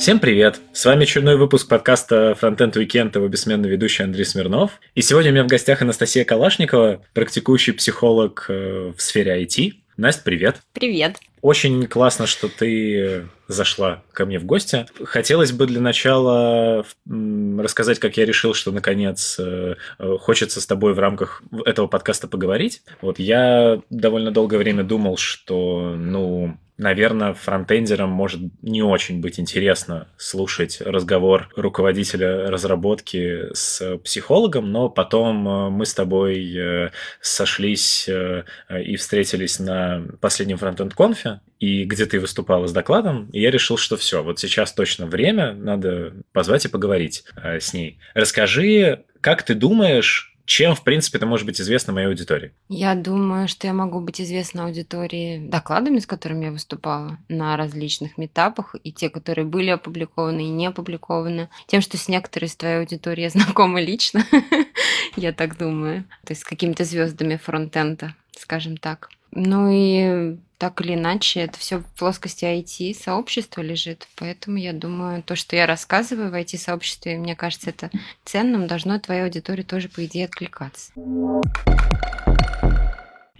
[0.00, 0.62] Всем привет!
[0.72, 4.80] С вами очередной выпуск подкаста Frontend Weekend, его бессменный ведущий Андрей Смирнов.
[4.94, 9.74] И сегодня у меня в гостях Анастасия Калашникова, практикующий психолог э, в сфере IT.
[9.98, 10.62] Настя, привет!
[10.72, 11.18] Привет!
[11.42, 14.86] Очень классно, что ты зашла ко мне в гости.
[15.04, 20.98] Хотелось бы для начала рассказать, как я решил, что наконец э, хочется с тобой в
[20.98, 22.82] рамках этого подкаста поговорить.
[23.02, 30.08] Вот я довольно долгое время думал, что, ну, наверное, фронтендерам может не очень быть интересно
[30.16, 36.90] слушать разговор руководителя разработки с психологом, но потом э, мы с тобой э,
[37.20, 38.44] сошлись э,
[38.82, 43.98] и встретились на последнем фронтенд-конфе, и где ты выступала с докладом, и я решил, что
[43.98, 47.98] все, вот сейчас точно время, надо позвать и поговорить с ней.
[48.14, 52.50] Расскажи, как ты думаешь, чем, в принципе, это может быть известно моей аудитории?
[52.68, 58.18] Я думаю, что я могу быть известна аудитории докладами, с которыми я выступала на различных
[58.18, 61.50] метапах, и те, которые были опубликованы и не опубликованы.
[61.68, 64.26] Тем, что с некоторой из твоей аудитории я знакома лично,
[65.16, 66.02] я так думаю.
[66.24, 69.10] То есть с какими-то звездами фронтенда, скажем так.
[69.32, 74.06] Ну и так или иначе, это все в плоскости IT-сообщества лежит.
[74.16, 77.90] Поэтому я думаю, то, что я рассказываю в IT-сообществе, мне кажется, это
[78.24, 80.92] ценным, должно твоей аудитории тоже, по идее, откликаться.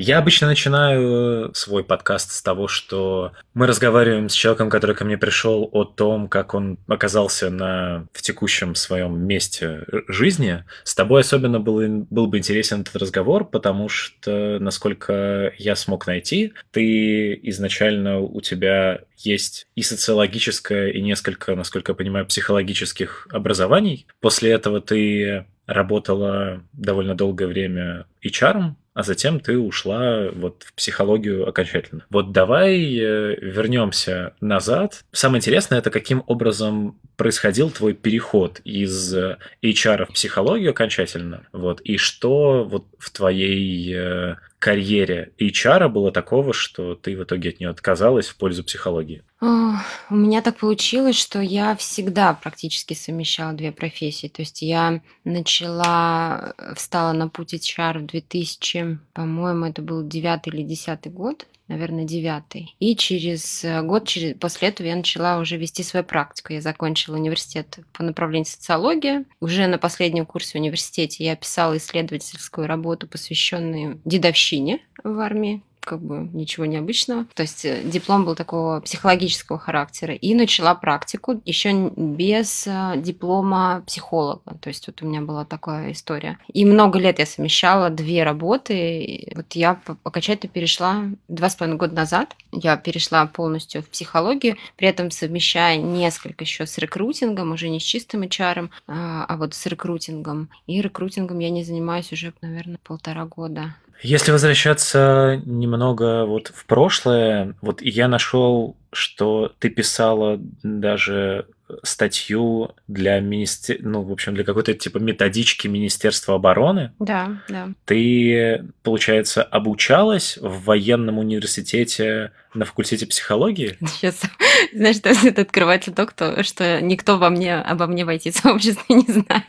[0.03, 5.19] Я обычно начинаю свой подкаст с того, что мы разговариваем с человеком, который ко мне
[5.19, 10.65] пришел, о том, как он оказался на, в текущем своем месте жизни.
[10.85, 16.55] С тобой особенно был, был бы интересен этот разговор, потому что, насколько я смог найти,
[16.71, 24.07] ты изначально у тебя есть и социологическое, и несколько, насколько я понимаю, психологических образований.
[24.23, 31.49] После этого ты работала довольно долгое время HR, а затем ты ушла вот в психологию
[31.49, 32.05] окончательно.
[32.11, 35.05] Вот давай э, вернемся назад.
[35.13, 39.15] Самое интересное это каким образом происходил твой переход из
[39.63, 46.53] HR в психологию окончательно, вот, и что вот в твоей э, карьере HR было такого,
[46.53, 49.25] что ты в итоге от нее отказалась в пользу психологии?
[49.41, 54.29] У меня так получилось, что я всегда практически совмещала две профессии.
[54.29, 60.53] То есть я начала, э, встала на путь HR в 2000, по-моему, это был девятый
[60.53, 62.75] или десятый год наверное, девятый.
[62.81, 66.53] И через э, год через, после этого я начала уже вести свою практику.
[66.53, 69.25] Я закончила университет по направлению социология.
[69.41, 76.01] Уже на последнем курсе в университете я писала исследовательскую работу, посвященную дедовщине в армии как
[76.01, 77.27] бы ничего необычного.
[77.35, 80.15] То есть э, диплом был такого психологического характера.
[80.15, 84.43] И начала практику еще без э, диплома психолога.
[84.61, 86.39] То есть вот у меня была такая история.
[86.53, 89.33] И много лет я совмещала две работы.
[89.35, 92.37] Вот я окончательно перешла два с половиной года назад.
[92.53, 97.83] Я перешла полностью в психологию, при этом совмещая несколько еще с рекрутингом, уже не с
[97.83, 100.51] чистым HR, а, а вот с рекрутингом.
[100.67, 103.75] И рекрутингом я не занимаюсь уже, наверное, полтора года.
[104.03, 111.47] Если возвращаться немного вот в прошлое, вот я нашел, что ты писала даже
[111.83, 113.77] статью для министер...
[113.81, 116.93] ну, в общем, для какой-то типа методички Министерства обороны.
[116.99, 117.69] Да, да.
[117.85, 123.77] Ты, получается, обучалась в военном университете на факультете психологии?
[123.87, 124.21] Сейчас,
[124.73, 129.07] знаешь, что это открывается то, кто, что никто во мне, обо мне войти сообществе не
[129.07, 129.45] знает.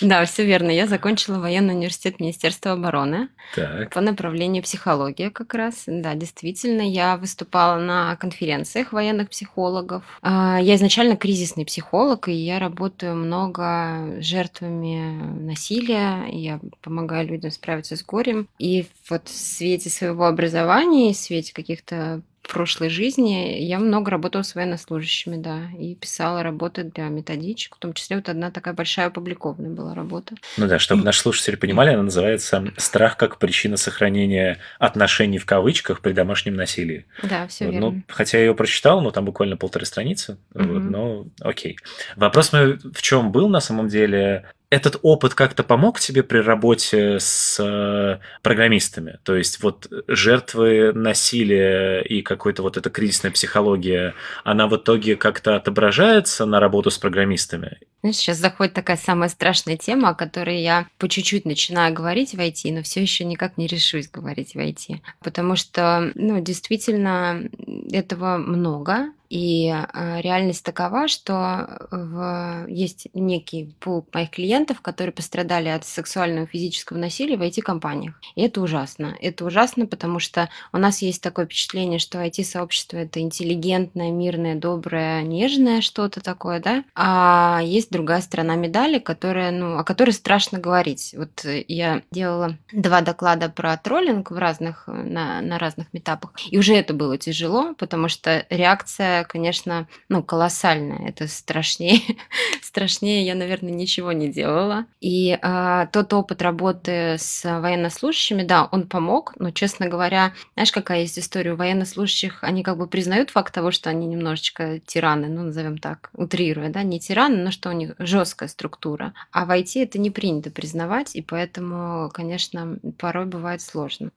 [0.00, 0.70] Да, все верно.
[0.70, 3.92] Я закончила военный университет Министерства обороны так.
[3.92, 5.84] по направлению психология как раз.
[5.86, 10.02] Да, действительно, я выступала на конференциях военных психологов.
[10.22, 16.26] А, я изначально кризисный психолог, и я работаю много жертвами насилия.
[16.30, 18.48] Я помогаю людям справиться с горем.
[18.58, 24.42] И вот в свете своего образования, в свете каких-то каких-то прошлой жизни я много работала
[24.42, 29.08] с военнослужащими, да, и писала работы для методичек, в том числе вот одна такая большая
[29.08, 30.36] опубликованная была работа.
[30.56, 36.00] Ну да, чтобы наши слушатели понимали, она называется «Страх как причина сохранения отношений в кавычках
[36.00, 37.06] при домашнем насилии».
[37.24, 37.90] Да, все вот, верно.
[37.90, 40.64] Ну, хотя я ее прочитал, но там буквально полторы страницы, угу.
[40.64, 41.76] вот, но окей.
[42.14, 44.48] Вопрос мой в чем был на самом деле?
[44.70, 49.18] Этот опыт как-то помог тебе при работе с э, программистами?
[49.22, 54.14] То есть вот жертвы насилия и какой-то вот эта кризисная психология,
[54.44, 57.78] она в итоге как-то отображается на работу с программистами?
[58.00, 62.38] Знаешь, сейчас заходит такая самая страшная тема, о которой я по чуть-чуть начинаю говорить в
[62.38, 65.00] IT, но все еще никак не решусь говорить в IT.
[65.22, 67.42] Потому что, ну, действительно,
[67.90, 72.66] этого много, и а, реальность такова, что в...
[72.68, 78.14] есть некий пул моих клиентов, которые пострадали от сексуального и физического насилия в IT-компаниях.
[78.34, 79.16] И это ужасно.
[79.20, 85.22] Это ужасно, потому что у нас есть такое впечатление, что IT-сообщество это интеллигентное, мирное, доброе,
[85.22, 86.84] нежное что-то такое, да?
[86.94, 91.14] А есть другая сторона медали, которая, ну, о которой страшно говорить.
[91.16, 96.74] Вот я делала два доклада про троллинг в разных, на, на разных метапах, и уже
[96.74, 101.08] это было тяжело, потому что реакция конечно, ну, колоссальная.
[101.08, 102.00] Это страшнее.
[102.62, 104.86] страшнее я, наверное, ничего не делала.
[105.00, 111.00] И э, тот опыт работы с военнослужащими, да, он помог, но, честно говоря, знаешь, какая
[111.00, 115.44] есть история у военнослужащих, они как бы признают факт того, что они немножечко тираны, ну,
[115.44, 119.14] назовем так, утрируя, да, не тираны, но что у них жесткая структура.
[119.32, 124.10] А в IT это не принято признавать, и поэтому, конечно, порой бывает сложно.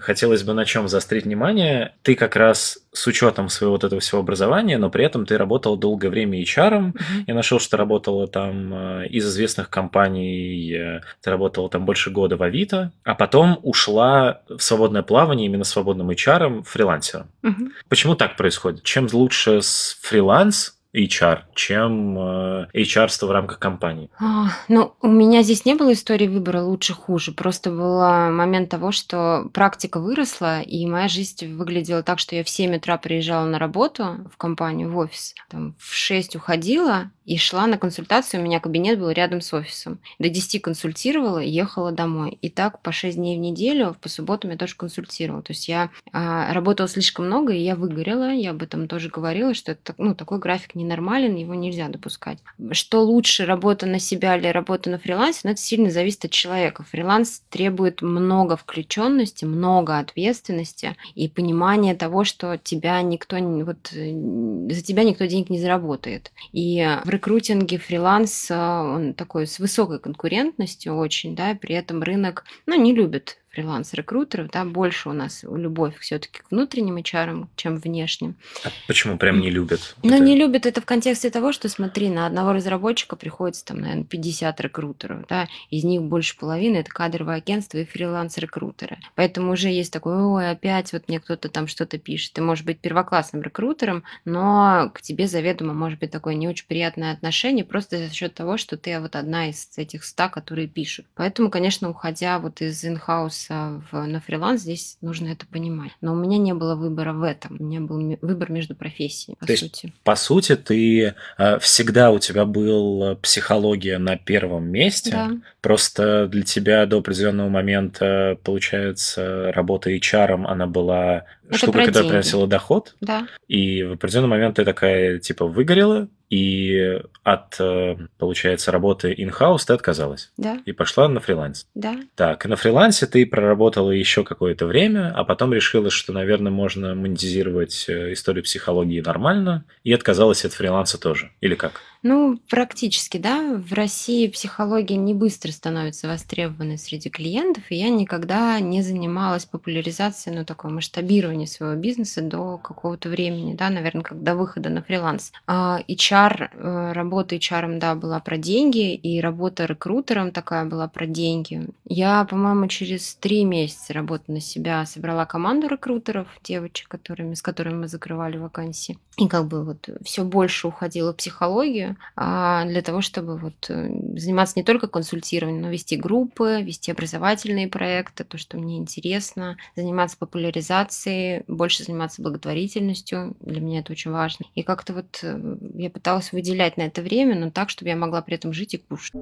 [0.00, 1.94] Хотелось бы на чем заострить внимание.
[2.02, 5.76] Ты как раз с учетом своего вот этого всего образования, но при этом ты работала
[5.76, 6.92] долгое время HR.
[6.92, 7.24] Mm-hmm.
[7.26, 12.36] Я нашел, что работала там э, из известных компаний, э, ты работала там больше года
[12.36, 17.28] в Авито, а потом ушла в свободное плавание именно свободным HR, фрилансером.
[17.42, 17.68] Mm-hmm.
[17.88, 18.82] Почему так происходит?
[18.82, 24.10] Чем лучше с фриланс, HR, чем э, HR в рамках компании?
[24.18, 27.32] А, ну, у меня здесь не было истории выбора лучше-хуже.
[27.32, 28.00] Просто был
[28.30, 32.98] момент того, что практика выросла, и моя жизнь выглядела так, что я в 7 утра
[32.98, 35.34] приезжала на работу в компанию, в офис.
[35.48, 40.00] Там, в 6 уходила, и шла на консультацию, у меня кабинет был рядом с офисом.
[40.18, 42.36] До 10 консультировала ехала домой.
[42.42, 45.40] И так по 6 дней в неделю, по субботам я тоже консультировала.
[45.40, 48.32] То есть я а, работала слишком много, и я выгорела.
[48.32, 52.38] Я об этом тоже говорила, что это, ну, такой график ненормален, его нельзя допускать.
[52.72, 56.84] Что лучше, работа на себя или работа на фрилансе, ну, это сильно зависит от человека.
[56.84, 65.04] Фриланс требует много включенности, много ответственности и понимания того, что тебя никто, вот, за тебя
[65.04, 66.32] никто денег не заработает.
[66.52, 72.80] И в рекрутинге фриланс, он такой с высокой конкурентностью очень, да, при этом рынок, ну,
[72.80, 78.36] не любит фриланс-рекрутеров, да, больше у нас любовь все-таки к внутренним HR, чем внешним.
[78.64, 79.96] А почему прям не любят?
[80.02, 80.22] Ну, это...
[80.22, 84.60] не любят это в контексте того, что, смотри, на одного разработчика приходится там, наверное, 50
[84.60, 88.98] рекрутеров, да, из них больше половины это кадровое агентство и фриланс-рекрутеры.
[89.16, 92.34] Поэтому уже есть такой, ой, опять вот мне кто-то там что-то пишет.
[92.34, 97.12] Ты можешь быть первоклассным рекрутером, но к тебе заведомо может быть такое не очень приятное
[97.12, 101.06] отношение просто за счет того, что ты вот одна из этих ста, которые пишут.
[101.14, 105.92] Поэтому, конечно, уходя вот из in-house устроиться в, на фриланс, здесь нужно это понимать.
[106.00, 107.56] Но у меня не было выбора в этом.
[107.58, 109.86] У меня был выбор между профессиями, по То сути.
[109.86, 115.10] Есть, по сути, ты э, всегда у тебя был психология на первом месте.
[115.10, 115.30] Да.
[115.60, 122.08] Просто для тебя до определенного момента, получается, работа HR, она была это штука, которая деньги.
[122.08, 122.94] приносила доход.
[123.00, 123.26] Да.
[123.48, 129.72] И в определенный момент ты такая, типа, выгорела, и от, э, получается, работы in-house ты
[129.72, 130.32] отказалась.
[130.36, 130.60] Да.
[130.64, 131.66] И пошла на фриланс.
[131.74, 131.96] Да.
[132.14, 137.86] Так, на фрилансе ты проработала еще какое-то время, а потом решила, что, наверное, можно монетизировать
[137.88, 141.32] э, историю психологии нормально, и отказалась от фриланса тоже.
[141.40, 141.82] Или как?
[142.02, 143.54] Ну, практически, да.
[143.56, 150.36] В России психология не быстро становится востребованной среди клиентов, и я никогда не занималась популяризацией,
[150.36, 155.32] ну, такого масштабирования своего бизнеса до какого-то времени, да, наверное, как до выхода на фриланс.
[155.46, 161.06] А HR, э, работа HR, да, была про деньги, и работа рекрутером такая была про
[161.06, 161.68] деньги.
[161.84, 167.80] Я, по-моему, через три месяца работы на себя собрала команду рекрутеров, девочек, которыми, с которыми
[167.80, 168.98] мы закрывали вакансии.
[169.18, 173.90] И как бы вот все больше уходила в психологию, а, для того, чтобы вот э,
[174.16, 180.16] заниматься не только консультированием, но вести группы, вести образовательные проекты, то, что мне интересно, заниматься
[180.16, 183.36] популяризацией, больше заниматься благотворительностью.
[183.40, 184.46] Для меня это очень важно.
[184.54, 188.22] И как-то вот э, я пыталась выделять на это время, но так, чтобы я могла
[188.22, 189.12] при этом жить и кушать.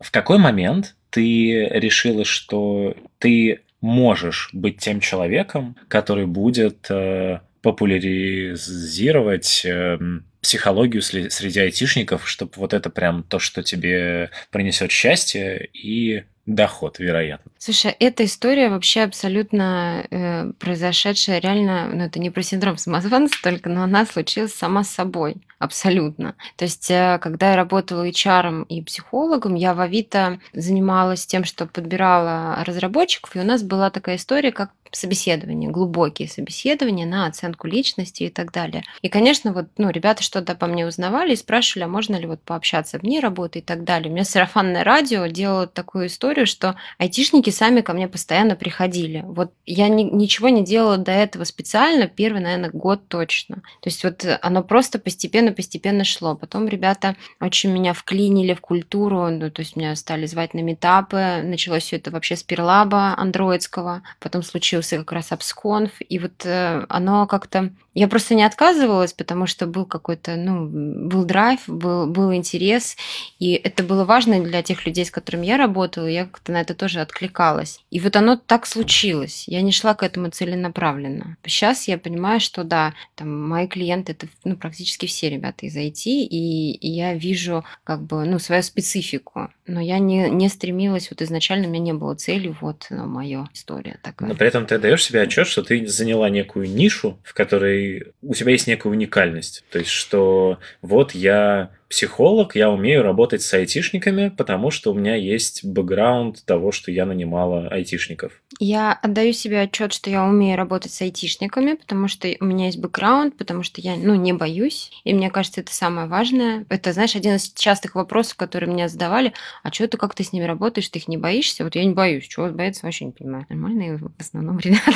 [0.00, 9.62] В какой момент ты решила, что ты можешь быть тем человеком, который будет э, популяризировать
[9.64, 9.98] э,
[10.40, 17.52] психологию среди айтишников, чтобы вот это прям то, что тебе принесет счастье и доход, вероятно.
[17.58, 23.68] Слушай, эта история вообще абсолютно э, произошедшая реально, ну это не про синдром самозванца только,
[23.68, 26.34] но она случилась сама собой, абсолютно.
[26.56, 31.66] То есть, э, когда я работала HR и психологом, я в Авито занималась тем, что
[31.66, 38.24] подбирала разработчиков, и у нас была такая история, как собеседования, глубокие собеседования на оценку личности
[38.24, 38.82] и так далее.
[39.02, 42.40] И, конечно, вот, ну, ребята что-то по мне узнавали и спрашивали, а можно ли вот
[42.42, 44.10] пообщаться вне работы и так далее.
[44.10, 49.22] У меня сарафанное радио делало такую историю, что айтишники сами ко мне постоянно приходили.
[49.26, 53.56] Вот я ни, ничего не делала до этого специально, первый, наверное, год точно.
[53.80, 56.34] То есть вот оно просто постепенно-постепенно шло.
[56.34, 61.42] Потом ребята очень меня вклинили в культуру, ну, то есть меня стали звать на метапы.
[61.42, 64.42] Началось все это вообще с перлаба андроидского, потом
[64.82, 69.66] случился как раз обсконф, и вот э, оно как-то я просто не отказывалась, потому что
[69.66, 72.96] был какой-то, ну, был драйв, был, был интерес,
[73.38, 76.74] и это было важно для тех людей, с которыми я работала, я как-то на это
[76.74, 77.80] тоже откликалась.
[77.90, 79.44] И вот оно так случилось.
[79.48, 81.36] Я не шла к этому целенаправленно.
[81.44, 86.04] Сейчас я понимаю, что да, там мои клиенты это ну, практически все ребята из IT,
[86.04, 89.50] и, и я вижу как бы ну, свою специфику.
[89.66, 93.48] Но я не, не стремилась, вот изначально у меня не было цели, вот ну, моя
[93.52, 94.28] история такая.
[94.28, 97.79] Но при этом ты даешь себе отчет, что ты заняла некую нишу, в которой
[98.22, 99.64] у тебя есть некая уникальность.
[99.70, 105.16] То есть, что вот я психолог, я умею работать с айтишниками, потому что у меня
[105.16, 108.40] есть бэкграунд того, что я нанимала айтишников.
[108.60, 112.78] Я отдаю себе отчет, что я умею работать с айтишниками, потому что у меня есть
[112.78, 114.92] бэкграунд, потому что я ну, не боюсь.
[115.02, 116.64] И мне кажется, это самое важное.
[116.68, 119.32] Это, знаешь, один из частых вопросов, которые меня задавали.
[119.64, 121.64] А что ты, как ты с ними работаешь, ты их не боишься?
[121.64, 122.28] Вот я не боюсь.
[122.28, 123.46] Чего бояться, вообще не понимаю.
[123.48, 124.92] Нормальные в основном ребята.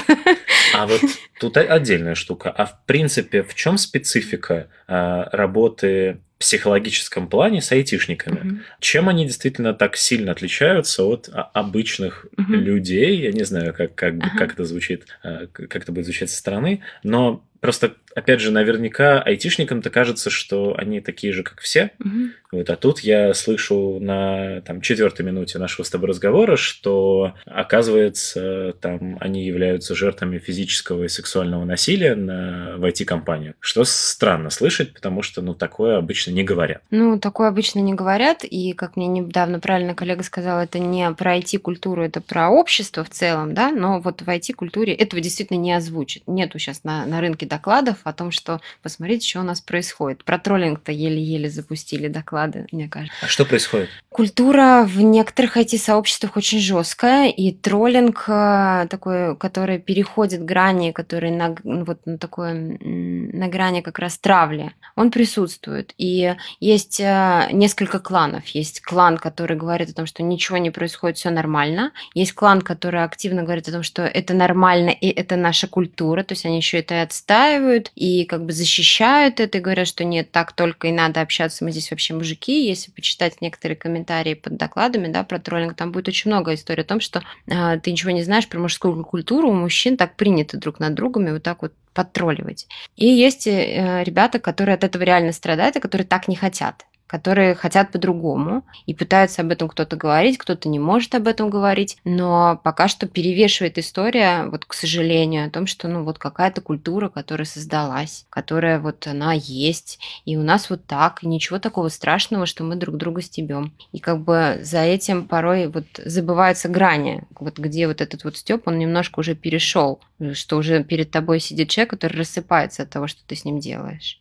[0.76, 1.00] А вот
[1.40, 2.50] тут отдельная штука.
[2.50, 8.38] А в принципе, в чем специфика а, работы психологическом плане с айтишниками.
[8.38, 8.58] Угу.
[8.80, 12.52] Чем они действительно так сильно отличаются от обычных угу.
[12.52, 13.16] людей?
[13.16, 14.38] Я не знаю, как, как, ага.
[14.38, 19.22] как это звучит, а, как это будет звучать со стороны, но Просто, опять же, наверняка
[19.22, 21.92] айтишникам-то кажется, что они такие же, как все.
[21.98, 22.28] Угу.
[22.52, 28.74] Вот, а тут я слышу на там, четвертой минуте нашего с тобой разговора, что, оказывается,
[28.82, 33.54] там они являются жертвами физического и сексуального насилия на, в IT-компаниях.
[33.60, 36.82] Что странно слышать, потому что ну, такое обычно не говорят.
[36.90, 41.38] Ну, такое обычно не говорят, и, как мне недавно правильно коллега сказал, это не про
[41.38, 46.24] IT-культуру, это про общество в целом, да, но вот в IT-культуре этого действительно не озвучит.
[46.26, 50.24] Нету сейчас на, на рынке докладов о том, что посмотрите, что у нас происходит.
[50.24, 53.14] Про троллинг-то еле-еле запустили доклады, мне кажется.
[53.22, 53.88] А что происходит?
[54.08, 61.54] Культура в некоторых IT-сообществах очень жесткая, и троллинг э, такой, который переходит грани, который на,
[61.62, 65.94] вот, на, такой, на грани как раз травли, он присутствует.
[65.98, 68.46] И есть э, несколько кланов.
[68.48, 71.92] Есть клан, который говорит о том, что ничего не происходит, все нормально.
[72.14, 76.32] Есть клан, который активно говорит о том, что это нормально, и это наша культура, то
[76.32, 80.04] есть они еще это и отстаивают отстаивают и как бы защищают это и говорят, что
[80.04, 82.66] нет, так только и надо общаться, мы здесь вообще мужики.
[82.66, 86.86] Если почитать некоторые комментарии под докладами да, про троллинг, там будет очень много историй о
[86.86, 90.80] том, что э, ты ничего не знаешь про мужскую культуру, у мужчин так принято друг
[90.80, 92.66] над другом и вот так вот подтролливать.
[92.96, 97.54] И есть э, ребята, которые от этого реально страдают, и которые так не хотят которые
[97.54, 102.60] хотят по-другому и пытаются об этом кто-то говорить, кто-то не может об этом говорить, но
[102.64, 107.46] пока что перевешивает история, вот, к сожалению, о том, что, ну, вот какая-то культура, которая
[107.46, 112.64] создалась, которая вот она есть, и у нас вот так, и ничего такого страшного, что
[112.64, 113.72] мы друг друга стебем.
[113.92, 118.66] И как бы за этим порой вот забываются грани, вот где вот этот вот степ,
[118.66, 120.00] он немножко уже перешел,
[120.32, 124.20] что уже перед тобой сидит человек, который рассыпается от того, что ты с ним делаешь.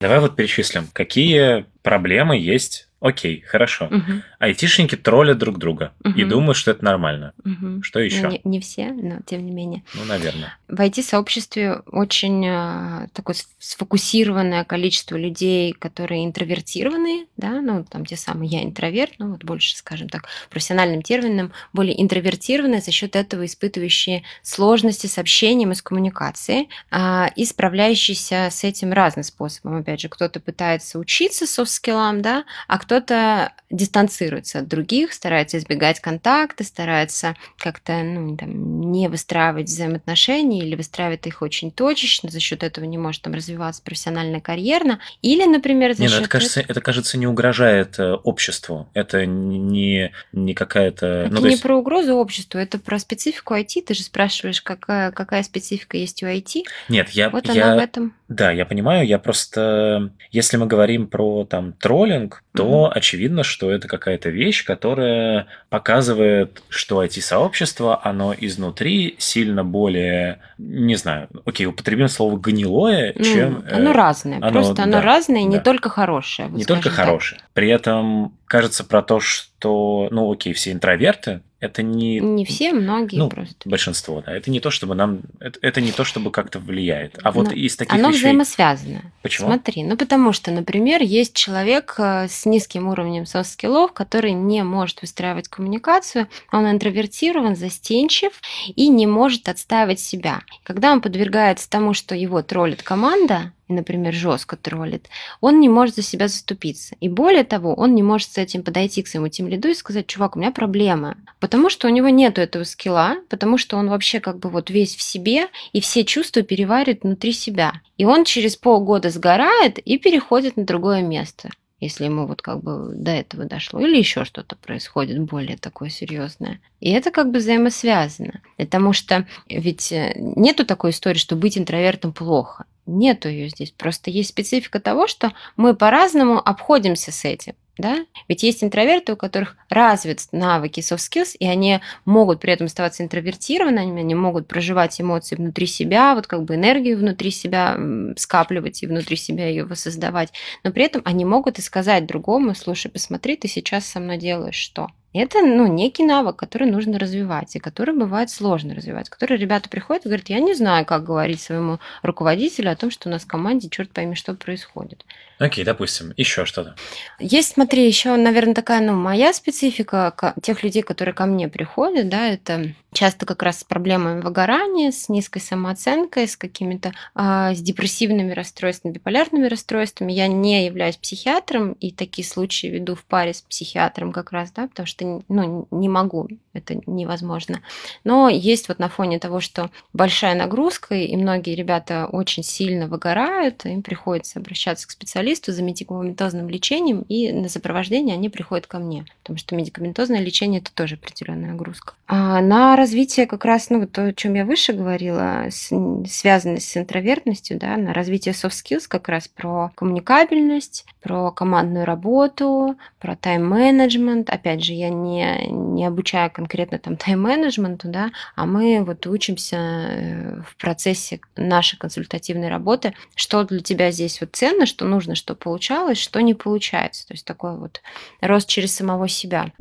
[0.00, 3.86] Давай вот перечислим, какие проблемы есть Окей, хорошо.
[3.86, 4.22] Угу.
[4.40, 6.18] Айтишники троллят друг друга угу.
[6.18, 7.32] и думают, что это нормально.
[7.44, 7.82] Угу.
[7.82, 8.28] Что еще?
[8.28, 9.82] Не, не все, но тем не менее.
[9.94, 10.56] Ну, наверное.
[10.68, 18.48] В IT-сообществе очень э, такое сфокусированное количество людей, которые интровертированы, да, ну, там те самые
[18.48, 24.24] я интроверт, ну, вот больше, скажем так, профессиональным термином, более интровертированные, за счет этого испытывающие
[24.42, 29.76] сложности с общением и с коммуникацией, э, и справляющиеся с этим разным способом.
[29.76, 36.00] Опять же, кто-то пытается учиться софт-скиллам, да, а кто кто-то дистанцируется от других, старается избегать
[36.00, 42.62] контакта, старается как-то ну, там, не выстраивать взаимоотношения или выстраивает их очень точечно, за счет
[42.62, 45.00] этого не может там развиваться профессионально, карьерно.
[45.22, 46.18] Или, например, за не, счет...
[46.18, 48.88] Ну, это, кажется, это, кажется, не угрожает э, обществу.
[48.94, 51.06] Это не, не какая-то...
[51.06, 51.62] Это ну, не есть...
[51.62, 53.82] про угрозу обществу, это про специфику IT.
[53.86, 56.64] Ты же спрашиваешь, какая, какая специфика есть у IT.
[56.88, 57.30] Нет, я...
[57.30, 57.66] Вот я...
[57.66, 58.14] она в этом.
[58.30, 59.06] Да, я понимаю.
[59.06, 60.10] Я просто...
[60.30, 66.62] Если мы говорим про там троллинг, то угу очевидно, что это какая-то вещь, которая показывает,
[66.68, 73.64] что IT-сообщество, оно изнутри сильно более, не знаю, окей, употребим слово гнилое, ну, чем...
[73.70, 75.48] Оно э, разное, оно, просто оно да, разное, да.
[75.48, 76.48] не только хорошее.
[76.48, 77.40] Вот не только хорошее.
[77.52, 82.18] При этом кажется про то, что, ну окей, все интроверты, это не...
[82.18, 83.68] Не все, многие ну, просто.
[83.68, 84.32] Большинство, да.
[84.32, 85.20] Это не то, чтобы нам...
[85.38, 87.20] Это, это не то, чтобы как-то влияет.
[87.22, 88.22] А вот Но из таких Оно вещей...
[88.22, 89.02] взаимосвязано.
[89.22, 89.46] Почему?
[89.46, 94.32] Смотри, ну потому что, например, есть человек э, с низким уровнем soft skill ов, который
[94.32, 98.32] не может выстраивать коммуникацию, он интровертирован, застенчив
[98.74, 100.40] и не может отстаивать себя.
[100.64, 105.08] Когда он подвергается тому, что его троллит команда, и, например, жестко троллит,
[105.40, 106.96] он не может за себя заступиться.
[107.00, 110.08] И более того, он не может с этим подойти к своему тем лиду и сказать,
[110.08, 111.16] чувак, у меня проблемы.
[111.38, 114.96] Потому что у него нет этого скилла, потому что он вообще как бы вот весь
[114.96, 117.74] в себе, и все чувства переваривает внутри себя.
[117.96, 121.50] И он через полгода сгорает и переходит на другое место
[121.80, 126.60] если ему вот как бы до этого дошло, или еще что-то происходит более такое серьезное.
[126.78, 132.12] И это как бы взаимосвязано, потому что ведь э, нету такой истории, что быть интровертом
[132.12, 132.66] плохо.
[132.90, 133.70] Нету ее здесь.
[133.70, 137.54] Просто есть специфика того, что мы по-разному обходимся с этим.
[137.78, 138.04] Да?
[138.28, 143.02] Ведь есть интроверты, у которых развит навыки soft skills, и они могут при этом оставаться
[143.02, 147.78] интровертированными, они могут проживать эмоции внутри себя, вот как бы энергию внутри себя
[148.18, 150.30] скапливать и внутри себя ее воссоздавать,
[150.62, 154.56] но при этом они могут и сказать другому, слушай, посмотри, ты сейчас со мной делаешь
[154.56, 154.88] что?
[155.12, 159.08] Это ну, некий навык, который нужно развивать, и который бывает сложно развивать.
[159.08, 163.08] Который ребята приходят и говорят, я не знаю, как говорить своему руководителю о том, что
[163.08, 165.04] у нас в команде, черт пойми, что происходит.
[165.40, 166.76] Окей, допустим, еще что-то.
[167.18, 172.28] Есть, смотри, еще, наверное, такая, ну, моя специфика тех людей, которые ко мне приходят, да,
[172.28, 178.32] это часто как раз с проблемами выгорания, с низкой самооценкой, с какими-то э, с депрессивными
[178.32, 180.12] расстройствами, биполярными расстройствами.
[180.12, 184.66] Я не являюсь психиатром, и такие случаи веду в паре с психиатром как раз, да,
[184.66, 187.60] потому что ну, не могу, это невозможно.
[188.04, 193.64] Но есть вот на фоне того, что большая нагрузка, и многие ребята очень сильно выгорают,
[193.64, 199.04] им приходится обращаться к специалисту за медикаментозным лечением, и на сопровождение они приходят ко мне,
[199.22, 201.94] потому что медикаментозное лечение это тоже определенная нагрузка.
[202.06, 207.58] А на развитие как раз, ну, то, о чем я выше говорила, связанность с интровертностью,
[207.58, 214.30] да, на развитие soft skills как раз про коммуникабельность, про командную работу, про тайм-менеджмент.
[214.30, 220.40] Опять же, я не, не обучаю конкретно там тайм-менеджменту, да, а мы вот учимся э,
[220.46, 225.98] в процессе нашей консультативной работы, что для тебя здесь вот ценно, что нужно, что получалось,
[225.98, 227.06] что не получается.
[227.08, 227.80] То есть такой вот
[228.20, 229.52] рост через самого себя.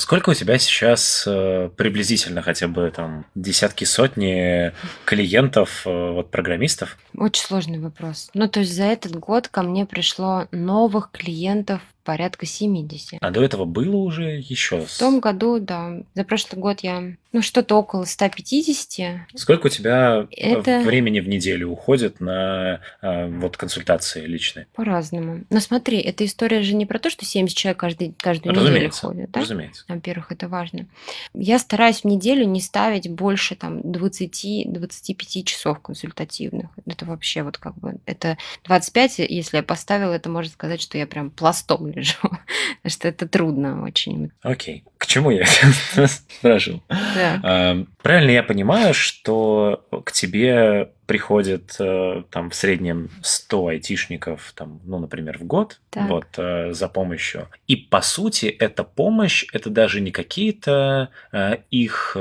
[0.00, 4.72] Сколько у тебя сейчас э, приблизительно хотя бы там десятки, сотни
[5.04, 6.96] клиентов, э, вот программистов?
[7.14, 8.30] Очень сложный вопрос.
[8.32, 13.18] Ну, то есть за этот год ко мне пришло новых клиентов порядка 70.
[13.20, 14.84] А до этого было уже еще?
[14.84, 15.98] В том году, да.
[16.16, 19.28] За прошлый год я, ну, что-то около 150.
[19.36, 20.80] Сколько у тебя э, Это...
[20.80, 24.66] времени в неделю уходит на э, вот консультации личные?
[24.74, 25.44] По-разному.
[25.50, 29.14] Но смотри, эта история же не про то, что 70 человек каждый, каждую разумеется, неделю
[29.14, 29.30] ходят.
[29.30, 29.40] Да?
[29.42, 29.84] Разумеется.
[29.86, 30.86] Во-первых, это важно.
[31.32, 36.70] Я стараюсь в неделю не ставить больше там 20-25 часов консультативных.
[36.86, 37.98] Это вообще вот как бы...
[38.04, 41.99] Это 25, если я поставила, это можно сказать, что я прям пластом лежу.
[42.20, 42.40] Потому
[42.86, 44.32] что это трудно очень.
[44.42, 44.84] Окей.
[44.98, 45.46] К чему я
[46.06, 46.82] спрашивал?
[46.88, 47.76] Да.
[48.02, 55.00] Правильно я понимаю, что к тебе приходит э, там в среднем 100 айтишников, там, ну,
[55.00, 56.08] например, в год так.
[56.08, 57.48] вот, э, за помощью.
[57.66, 62.16] И по сути эта помощь, это даже не какие-то э, их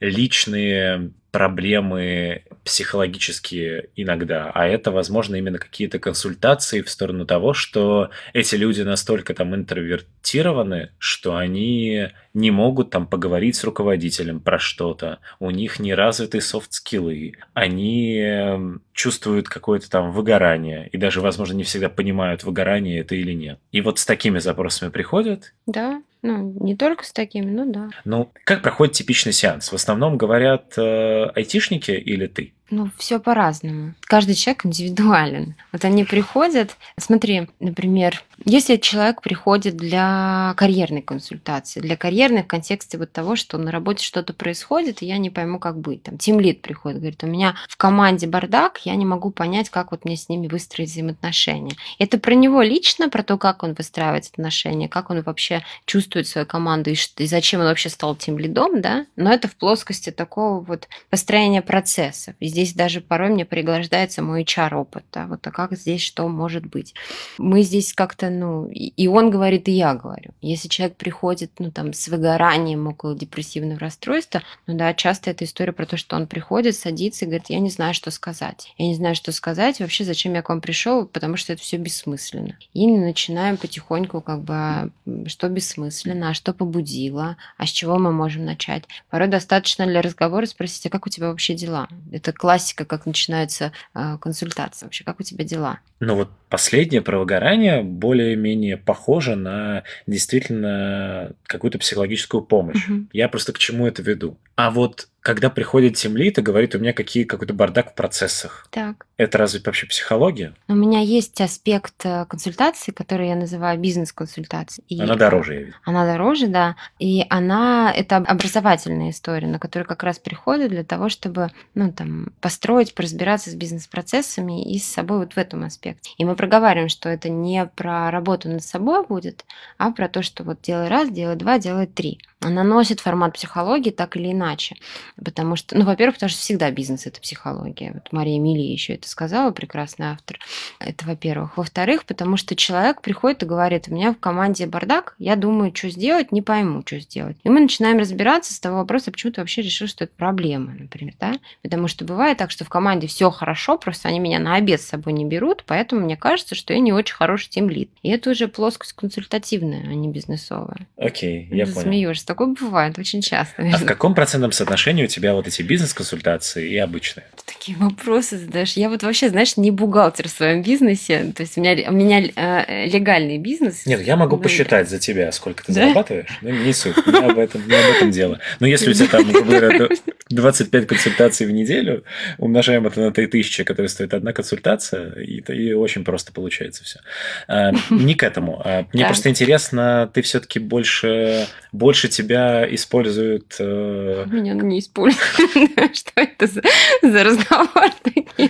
[0.00, 8.54] личные проблемы психологические иногда, а это, возможно, именно какие-то консультации в сторону того, что эти
[8.54, 15.50] люди настолько там интровертированы, что они не могут там поговорить с руководителем про что-то, у
[15.50, 21.88] них не развиты софт-скиллы, они эм, чувствуют какое-то там выгорание, и даже, возможно, не всегда
[21.88, 23.58] понимают, выгорание это или нет.
[23.72, 25.54] И вот с такими запросами приходят?
[25.66, 27.88] Да, ну, не только с такими, ну да.
[28.04, 29.72] Ну, как проходит типичный сеанс?
[29.72, 32.52] В основном говорят э, айтишники или ты?
[32.70, 33.94] Ну, все по-разному.
[34.02, 35.56] Каждый человек индивидуален.
[35.72, 42.96] Вот они приходят, смотри, например, если человек приходит для карьерной консультации, для карьерной в контексте
[42.96, 46.04] вот того, что на работе что-то происходит, и я не пойму, как быть.
[46.04, 50.04] Там тимлит приходит, говорит, у меня в команде бардак, я не могу понять, как вот
[50.04, 51.74] мне с ними выстроить взаимоотношения.
[51.98, 56.46] Это про него лично, про то, как он выстраивает отношения, как он вообще чувствует свою
[56.46, 59.06] команду и, и зачем он вообще стал тимлидом, да?
[59.16, 62.34] Но это в плоскости такого вот построения процессов.
[62.38, 66.66] Везде здесь даже порой мне пригождается мой HR-опыт, да, вот а как здесь что может
[66.66, 66.94] быть.
[67.38, 70.32] Мы здесь как-то, ну, и он говорит, и я говорю.
[70.40, 75.72] Если человек приходит, ну, там, с выгоранием около депрессивного расстройства, ну, да, часто это история
[75.72, 78.72] про то, что он приходит, садится и говорит, я не знаю, что сказать.
[78.78, 81.76] Я не знаю, что сказать, вообще, зачем я к вам пришел, потому что это все
[81.76, 82.56] бессмысленно.
[82.72, 84.90] И начинаем потихоньку, как бы, а,
[85.26, 88.84] что бессмысленно, а что побудило, а с чего мы можем начать.
[89.08, 91.88] Порой достаточно для разговора спросить, а как у тебя вообще дела?
[92.12, 94.86] Это классика, как начинается э, консультация.
[94.86, 95.78] Вообще, как у тебя дела?
[96.00, 102.88] Ну вот последнее про выгорание более-менее похоже на действительно какую-то психологическую помощь.
[102.88, 103.06] Угу.
[103.12, 104.36] Я просто к чему это веду.
[104.56, 108.66] А вот когда приходит темлит и говорит, у меня какие, какой-то бардак в процессах.
[108.70, 109.06] Так.
[109.16, 110.54] Это разве вообще психология?
[110.66, 115.02] У меня есть аспект э, консультации, который я называю бизнес-консультацией.
[115.02, 115.76] Она дороже, я вижу.
[115.84, 116.76] Она дороже, да.
[116.98, 122.32] И она, это образовательная история, на которую как раз приходит для того, чтобы, ну, там,
[122.40, 126.12] построить, поразбираться с бизнес-процессами и с собой вот в этом аспекте.
[126.16, 129.44] И мы проговариваем, что это не про работу над собой будет,
[129.76, 132.20] а про то, что вот делай раз, делай два, делай три.
[132.42, 134.76] Она носит формат психологии так или иначе.
[135.24, 137.92] Потому что, ну, во-первых, потому что всегда бизнес– это психология.
[137.92, 140.38] Вот Мария Мили еще это сказала, прекрасный автор.
[140.78, 141.56] Это во-первых.
[141.56, 145.90] Во-вторых, потому что человек приходит и говорит, у меня в команде бардак, я думаю, что
[145.90, 147.36] сделать, не пойму, что сделать.
[147.44, 151.14] И мы начинаем разбираться с того вопроса, почему ты вообще решил, что это проблема, например,
[151.20, 151.34] да?
[151.62, 154.86] Потому что бывает так, что в команде все хорошо, просто они меня на обед с
[154.86, 157.90] собой не берут, поэтому мне кажется, что я не очень хороший тимлид.
[158.02, 160.86] И это уже плоскость консультативная, а не бизнесовая.
[160.96, 161.86] Окей, я ты понял.
[161.86, 162.26] Смеешься.
[162.26, 163.62] Такое бывает очень часто.
[163.62, 167.26] А в каком процентном соотношении тебя вот эти бизнес-консультации и обычные?
[167.44, 168.72] Такие вопросы задаешь.
[168.74, 171.32] Я вот вообще, знаешь, не бухгалтер в своем бизнесе.
[171.36, 173.84] То есть у меня, у меня э, легальный бизнес.
[173.86, 175.82] Нет, я могу посчитать за тебя, сколько ты да?
[175.82, 176.38] зарабатываешь.
[176.42, 178.38] Ну, не суть, не об этом, не об этом дело.
[178.60, 179.90] Но если у тебя там, например,
[180.30, 182.04] 25 консультаций в неделю,
[182.38, 187.00] умножаем это на 3000, которые стоит одна консультация, и, и очень просто получается все.
[187.48, 188.62] А, не к этому.
[188.64, 193.56] А, мне просто интересно, ты все-таки больше, больше тебя используют...
[193.58, 194.24] Э...
[194.26, 194.99] Меня не используют.
[195.92, 197.92] Что это за, разговор?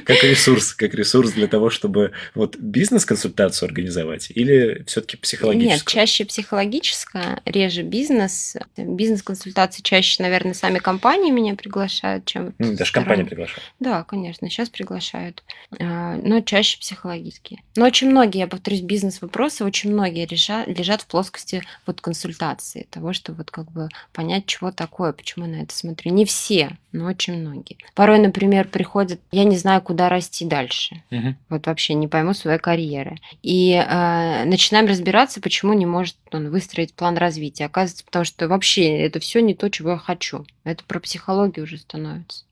[0.04, 5.76] Как ресурс, как ресурс для того, чтобы вот бизнес-консультацию организовать или все-таки психологическую?
[5.76, 8.56] Нет, чаще психологическая, реже бизнес.
[8.76, 12.54] Бизнес-консультации чаще, наверное, сами компании меня приглашают, чем...
[12.58, 13.62] Ну, даже компания приглашает.
[13.80, 15.42] Да, конечно, сейчас приглашают.
[15.78, 17.62] А, но чаще психологические.
[17.76, 23.12] Но очень многие, я повторюсь, бизнес-вопросы, очень многие лежат, лежат в плоскости вот консультации, того,
[23.12, 26.12] что вот как бы понять, чего такое, почему я на это смотрю.
[26.12, 27.76] Не все, но очень многие.
[27.94, 31.02] Порой, например, приходят, я не знаю, куда расти дальше.
[31.10, 31.34] Угу.
[31.48, 33.16] Вот вообще не пойму своей карьеры.
[33.42, 37.66] И э, начинаем разбираться, почему не может он выстроить план развития.
[37.66, 40.46] Оказывается, потому что вообще это все не то, чего я хочу.
[40.62, 42.44] Это про психологию уже становится.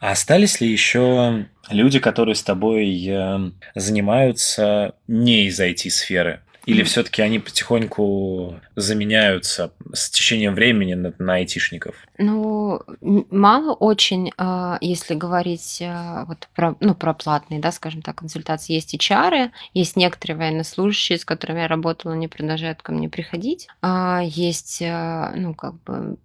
[0.00, 6.40] А остались ли еще люди, которые с тобой э, занимаются не из IT-сферы?
[6.66, 11.94] Или все-таки они потихоньку заменяются с течением времени на, на айтишников?
[12.18, 18.16] Ну, мало очень, а, если говорить а, вот про, ну, про платные, да, скажем так,
[18.16, 18.74] консультации.
[18.74, 23.68] Есть HR, есть некоторые военнослужащие, с которыми я работала, они продолжают ко мне приходить.
[23.82, 26.16] А, есть, ну, как бы,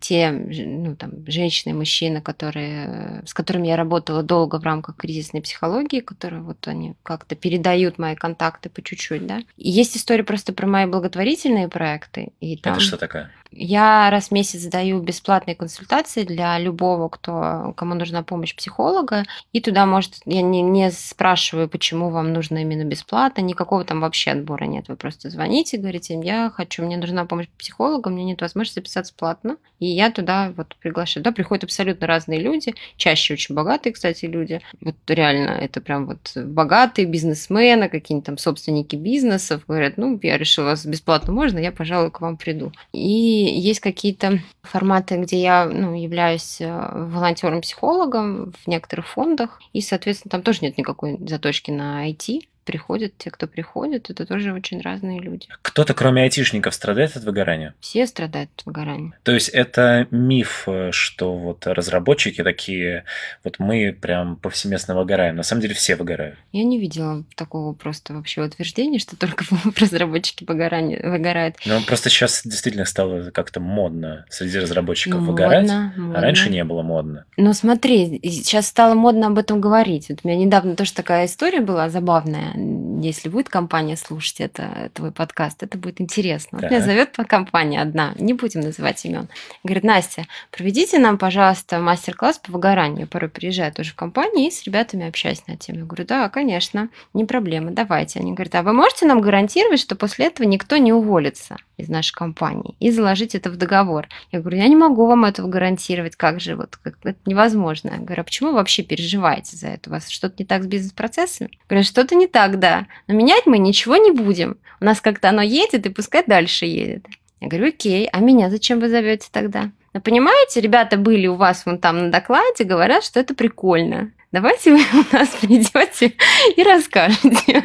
[0.00, 6.00] те, ну, там, женщины, мужчины, которые, с которыми я работала долго в рамках кризисной психологии,
[6.00, 9.42] которые вот они как-то передают мои контакты по чуть-чуть, да.
[9.56, 12.32] И есть история просто про мои благотворительные проекты.
[12.40, 12.74] И там...
[12.74, 13.30] Это что такое?
[13.50, 19.24] Я раз в месяц даю бесплатные консультации для любого, кто, кому нужна помощь психолога.
[19.52, 24.32] И туда может, я не, не спрашиваю, почему вам нужно именно бесплатно, никакого там вообще
[24.32, 24.88] отбора нет.
[24.88, 29.56] Вы просто звоните, говорите, я хочу, мне нужна помощь психолога, мне нет возможности записаться платно.
[29.78, 31.24] И я туда вот приглашаю.
[31.24, 34.60] Туда приходят абсолютно разные люди, чаще очень богатые, кстати, люди.
[34.80, 39.62] Вот реально, это прям вот богатые бизнесмены, какие-нибудь там собственники бизнесов.
[39.66, 42.72] Говорят, ну, я решила, вас бесплатно можно, я, пожалуй, к вам приду.
[42.92, 50.30] И есть какие-то форматы, где я ну, являюсь э, волонтером-психологом в некоторых фондах, и, соответственно,
[50.30, 55.20] там тоже нет никакой заточки на IT приходят, те, кто приходит, это тоже очень разные
[55.20, 55.46] люди.
[55.62, 57.74] Кто-то, кроме айтишников, страдает от выгорания?
[57.80, 59.14] Все страдают от выгорания.
[59.22, 63.04] То есть это миф, что вот разработчики такие,
[63.42, 65.36] вот мы прям повсеместно выгораем.
[65.36, 66.36] На самом деле все выгорают.
[66.52, 69.46] Я не видела такого просто вообще утверждения, что только
[69.80, 71.56] разработчики выгорают.
[71.64, 75.62] Ну, просто сейчас действительно стало как-то модно среди разработчиков ну, выгорать.
[75.62, 76.18] Модно, модно.
[76.18, 77.24] А раньше не было модно.
[77.38, 80.10] Ну, смотри, сейчас стало модно об этом говорить.
[80.10, 82.57] Вот у меня недавно тоже такая история была забавная
[83.00, 86.58] если будет компания слушать это, твой подкаст, это будет интересно.
[86.60, 89.28] Вот меня зовет компания одна, не будем называть имен.
[89.62, 93.00] Говорит, Настя, проведите нам, пожалуйста, мастер-класс по выгоранию.
[93.00, 95.80] Я порой приезжаю тоже в компанию и с ребятами общаюсь на тему.
[95.80, 98.20] Я говорю, да, конечно, не проблема, давайте.
[98.20, 102.12] Они говорят, а вы можете нам гарантировать, что после этого никто не уволится из нашей
[102.12, 104.08] компании и заложить это в договор?
[104.30, 107.92] Я говорю, я не могу вам этого гарантировать, как же, вот как, это невозможно.
[107.94, 109.88] Я говорю, а почему вы вообще переживаете за это?
[109.88, 111.50] У вас что-то не так с бизнес-процессами?
[111.68, 112.86] Говорят, что-то не так, да.
[113.06, 114.58] Но менять мы ничего не будем.
[114.80, 117.06] У нас как-то оно едет, и пускай дальше едет.
[117.40, 119.70] Я говорю, окей, а меня зачем вы зовете тогда?
[119.94, 124.12] Но понимаете, ребята были у вас вон там на докладе, говорят, что это прикольно.
[124.30, 126.12] Давайте вы у нас придете
[126.56, 127.64] и расскажете.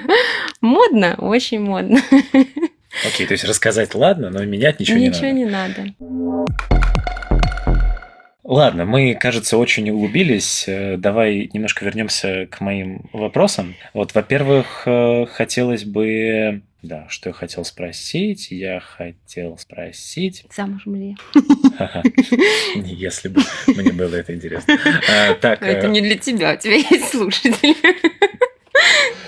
[0.62, 1.99] Модно, очень модно.
[3.06, 5.82] Окей, то есть рассказать ладно, но менять ничего, ничего не надо.
[5.82, 6.53] Ничего не надо.
[8.43, 10.65] Ладно, мы, кажется, очень углубились.
[10.67, 13.75] Э, давай немножко вернемся к моим вопросам.
[13.93, 18.51] Вот, во-первых, э, хотелось бы да, что я хотел спросить?
[18.51, 20.45] Я хотел спросить...
[20.53, 21.15] Замужем ли
[22.75, 24.77] Если бы мне было это интересно.
[25.10, 27.75] А, так, это э, не для тебя, у тебя есть слушатели.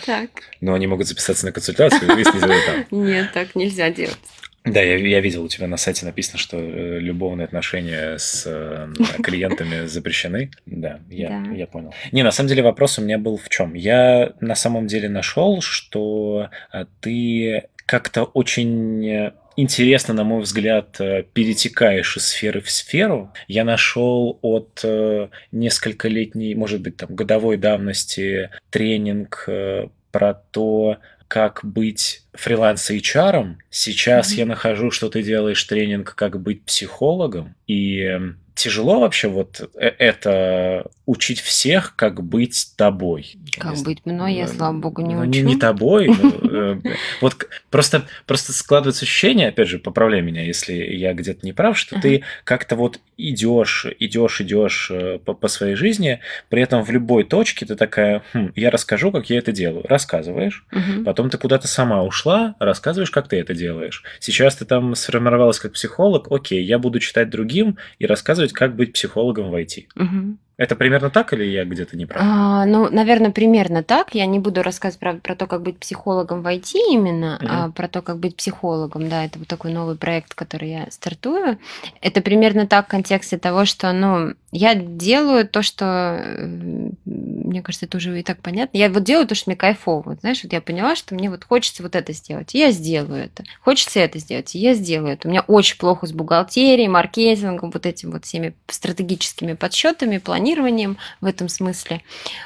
[0.05, 0.29] Так.
[0.61, 4.17] Но они могут записаться на консультацию и выяснить это Нет, так нельзя делать.
[4.65, 8.87] Да, я, я видел у тебя на сайте написано, что э, любовные отношения с э,
[9.21, 10.49] клиентами запрещены.
[10.65, 11.51] Да, я, да.
[11.51, 11.93] я понял.
[12.11, 13.75] Не, на самом деле вопрос у меня был в чем?
[13.75, 20.97] Я на самом деле нашел, что э, ты как-то очень интересно, на мой взгляд,
[21.33, 23.31] перетекаешь из сферы в сферу.
[23.47, 24.83] Я нашел от
[25.51, 29.47] нескольколетней, может быть, там, годовой давности тренинг
[30.11, 33.55] про то, как быть фриланс-HR.
[33.69, 34.37] Сейчас mm-hmm.
[34.37, 37.55] я нахожу, что ты делаешь тренинг «Как быть психологом».
[37.67, 43.35] И эм, тяжело вообще вот э, это учить всех, как быть тобой.
[43.59, 45.41] Как быть мной, я, слава богу, не ну, учу.
[45.41, 46.09] Не, тобой.
[46.55, 46.79] Э,
[47.21, 51.99] вот просто, просто складывается ощущение, опять же, поправляй меня, если я где-то не прав, что
[51.99, 57.25] ты как-то вот идешь, идешь, идешь э, по, по своей жизни, при этом в любой
[57.25, 59.85] точке ты такая, хм, я расскажу, как я это делаю.
[59.87, 60.65] Рассказываешь,
[61.03, 62.24] потом ты куда-то сама ушла,
[62.59, 64.03] рассказываешь, как ты это делаешь.
[64.19, 68.93] Сейчас ты там сформировалась как психолог, окей, я буду читать другим и рассказывать, как быть
[68.93, 69.85] психологом в IT.
[69.95, 70.37] Угу.
[70.57, 72.21] Это примерно так или я где-то не прав?
[72.23, 74.15] А, ну, наверное, примерно так.
[74.15, 77.47] Я не буду рассказывать про, про то, как быть психологом в IT именно, угу.
[77.49, 79.09] а про то, как быть психологом.
[79.09, 81.59] Да, это вот такой новый проект, который я стартую.
[82.01, 86.47] Это примерно так в контексте того, что, ну, я делаю то, что,
[87.05, 88.77] мне кажется, это уже и так понятно.
[88.77, 90.15] Я вот делаю то, что мне кайфово.
[90.21, 93.43] Знаешь, вот я поняла, что мне вот хочется вот это сделать, и я сделаю это.
[93.61, 95.27] Хочется это сделать, и я сделаю это.
[95.27, 101.25] У меня очень плохо с бухгалтерией, маркетингом, вот этим вот всеми стратегическими подсчетами, планированием в
[101.25, 102.01] этом смысле.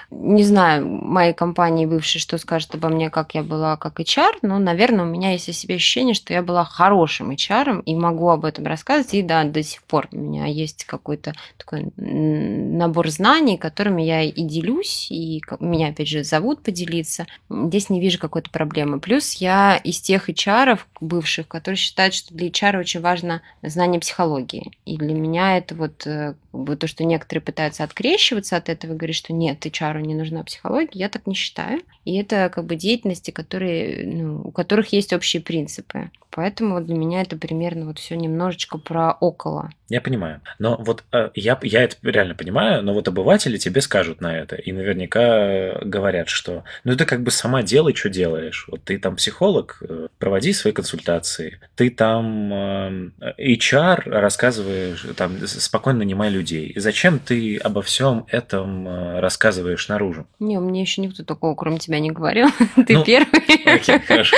[0.10, 4.58] Не знаю, моей компании бывшей, что скажет обо мне, как я была как HR, но,
[4.58, 8.46] наверное, у меня есть о себе ощущение, что я была хорошим HR, и могу об
[8.46, 14.02] этом рассказывать, и да, до сих пор у меня есть какой-то такой набор знаний, которыми
[14.02, 17.28] я и делюсь, и меня, опять же, зовут поделиться.
[17.50, 19.00] Здесь не вижу какой-то проблемы.
[19.00, 24.72] Плюс я из тех HR бывших, которые считают, что для HR очень важно знание психологии.
[24.86, 29.18] И для меня это вот э, то, что некоторые пытаются открещиваться от этого и говорить,
[29.18, 31.82] что нет, HR не нужна психология, я так не считаю.
[32.10, 36.10] И это как бы деятельности, которые, ну, у которых есть общие принципы.
[36.32, 39.72] Поэтому для меня это примерно вот все немножечко про около.
[39.90, 40.42] Я понимаю.
[40.60, 44.56] Но вот э, я, я это реально понимаю, но вот обыватели тебе скажут на это.
[44.56, 48.68] И наверняка говорят, что ну ты как бы сама делай, что делаешь.
[48.70, 51.60] Вот ты там психолог, э, проводи свои консультации.
[51.76, 56.68] Ты там э, HR рассказываешь, там спокойно нанимай людей.
[56.68, 60.28] И зачем ты обо всем этом э, рассказываешь наружу?
[60.40, 62.48] Не, мне еще никто такого, кроме тебя, не говорил.
[62.88, 63.42] Ты ну, первый.
[63.66, 64.36] Окей, хорошо.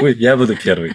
[0.16, 0.92] Я буду первый.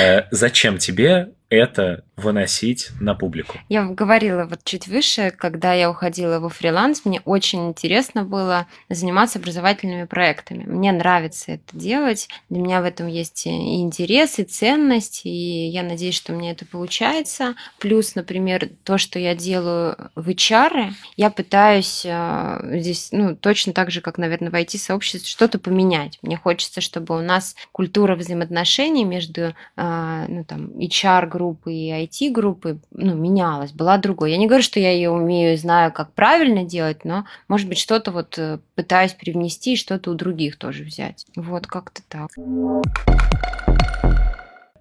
[0.00, 3.58] Э, зачем тебе это выносить на публику.
[3.68, 9.38] Я говорила вот чуть выше, когда я уходила во фриланс, мне очень интересно было заниматься
[9.38, 10.64] образовательными проектами.
[10.64, 15.82] Мне нравится это делать, для меня в этом есть и интерес, и ценность, и я
[15.82, 17.54] надеюсь, что у меня это получается.
[17.78, 23.90] Плюс, например, то, что я делаю в HR, я пытаюсь э, здесь, ну, точно так
[23.90, 26.18] же, как, наверное, в IT-сообществе, что-то поменять.
[26.22, 32.78] Мне хочется, чтобы у нас культура взаимоотношений между, э, ну, там, HR группы и IT-группы
[32.90, 34.30] ну, менялась, была другой.
[34.30, 37.78] Я не говорю, что я ее умею и знаю, как правильно делать, но, может быть,
[37.78, 41.26] что-то вот э, пытаюсь привнести и что-то у других тоже взять.
[41.36, 42.30] Вот как-то так.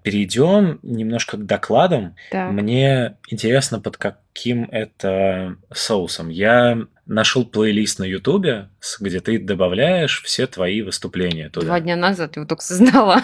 [0.04, 2.16] перейдем немножко к докладам.
[2.30, 2.52] Так.
[2.52, 6.30] Мне интересно, под каким это соусом.
[6.30, 11.66] Я нашел плейлист на Ютубе, где ты добавляешь все твои выступления туда.
[11.66, 13.24] Два дня назад я его только создала.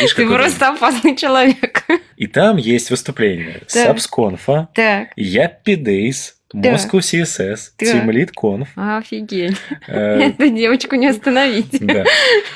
[0.00, 1.84] Видишь, Ты просто опасный человек.
[2.20, 3.66] И там есть выступления Да.
[3.86, 4.68] Сабсконфа,
[5.16, 6.36] Яппи Дейс.
[6.54, 7.70] Moscow CSS.
[7.78, 8.68] Тимлит Конф.
[8.76, 9.56] офигеть.
[9.86, 11.78] Э, Эту девочку не остановить.
[11.80, 12.04] Да.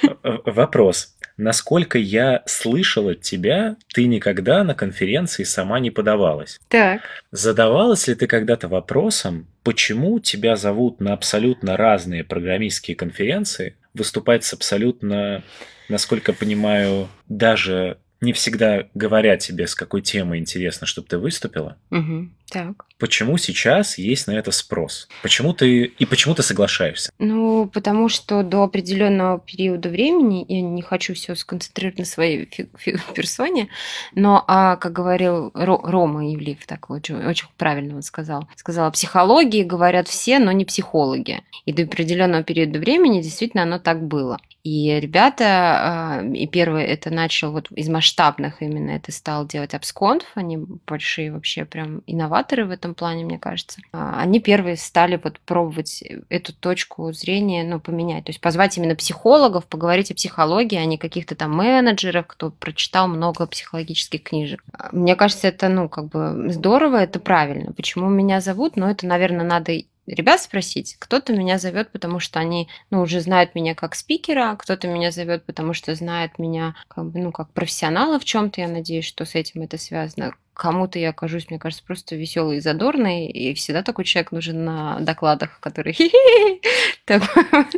[0.03, 1.15] В- Вопрос.
[1.39, 6.61] Насколько я слышал от тебя, ты никогда на конференции сама не подавалась.
[6.69, 7.01] Так,
[7.31, 14.53] Задавалась ли ты когда-то вопросом, почему тебя зовут на абсолютно разные программистские конференции, выступать с
[14.53, 15.43] абсолютно,
[15.89, 21.77] насколько понимаю, даже не всегда говоря тебе, с какой темой интересно, чтобы ты выступила?
[21.91, 22.35] Мгм.
[22.51, 22.87] Так.
[22.99, 25.09] Почему сейчас есть на это спрос?
[25.23, 27.11] Почему ты и почему ты соглашаешься?
[27.19, 32.69] Ну, потому что до определенного периода времени, я не хочу все сконцентрировать на своей фи-
[32.79, 33.69] фи- персоне,
[34.15, 38.93] но, а, как говорил Ро- Рома Ивлев, так очень, очень правильно он сказал, сказал, о
[38.93, 41.43] психологии говорят все, но не психологи.
[41.67, 44.39] И до определенного периода времени действительно оно так было.
[44.63, 50.25] И ребята, а, и первый это начал вот из масштабных именно, это стал делать Абсконф,
[50.37, 51.99] они большие вообще прям
[52.45, 53.81] инноваторы в этом плане, мне кажется.
[53.93, 58.25] А, Они первые стали вот пробовать эту точку зрения, ну, поменять.
[58.25, 63.09] То есть позвать именно психологов, поговорить о психологии, а не каких-то там менеджеров, кто прочитал
[63.09, 64.63] много психологических книжек.
[64.73, 67.73] А, Мне кажется, это, ну, как бы здорово, это правильно.
[67.73, 68.77] Почему меня зовут?
[68.77, 69.73] Ну, это, наверное, надо
[70.07, 70.97] ребят спросить.
[70.99, 75.45] Кто-то меня зовет, потому что они, ну, уже знают меня как спикера, кто-то меня зовет,
[75.45, 78.61] потому что знает меня, как ну, как профессионала в чем-то.
[78.61, 80.35] Я надеюсь, что с этим это связано.
[80.55, 85.01] Кому-то я окажусь, мне кажется, просто веселый и задорный, и всегда такой человек нужен на
[85.01, 86.61] докладах, который хи-хи.
[87.05, 87.75] Такой вот.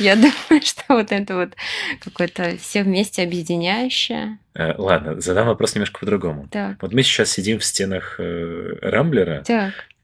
[0.00, 1.50] Я думаю, что вот это вот
[2.00, 4.38] какое-то все вместе объединяющее.
[4.54, 6.48] Э, Ладно, задам вопрос немножко по-другому.
[6.80, 9.42] Вот мы сейчас сидим в стенах э, Рамблера.